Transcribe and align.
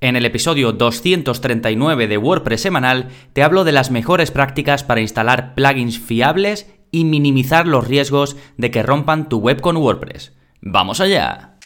En 0.00 0.14
el 0.14 0.24
episodio 0.24 0.72
239 0.72 2.06
de 2.06 2.18
WordPress 2.18 2.60
semanal 2.60 3.08
te 3.32 3.42
hablo 3.42 3.64
de 3.64 3.72
las 3.72 3.90
mejores 3.90 4.30
prácticas 4.30 4.84
para 4.84 5.00
instalar 5.00 5.56
plugins 5.56 5.98
fiables 5.98 6.72
y 6.92 7.04
minimizar 7.04 7.66
los 7.66 7.88
riesgos 7.88 8.36
de 8.56 8.70
que 8.70 8.84
rompan 8.84 9.28
tu 9.28 9.38
web 9.38 9.60
con 9.60 9.76
WordPress. 9.76 10.36
¡Vamos 10.60 11.00
allá! 11.00 11.58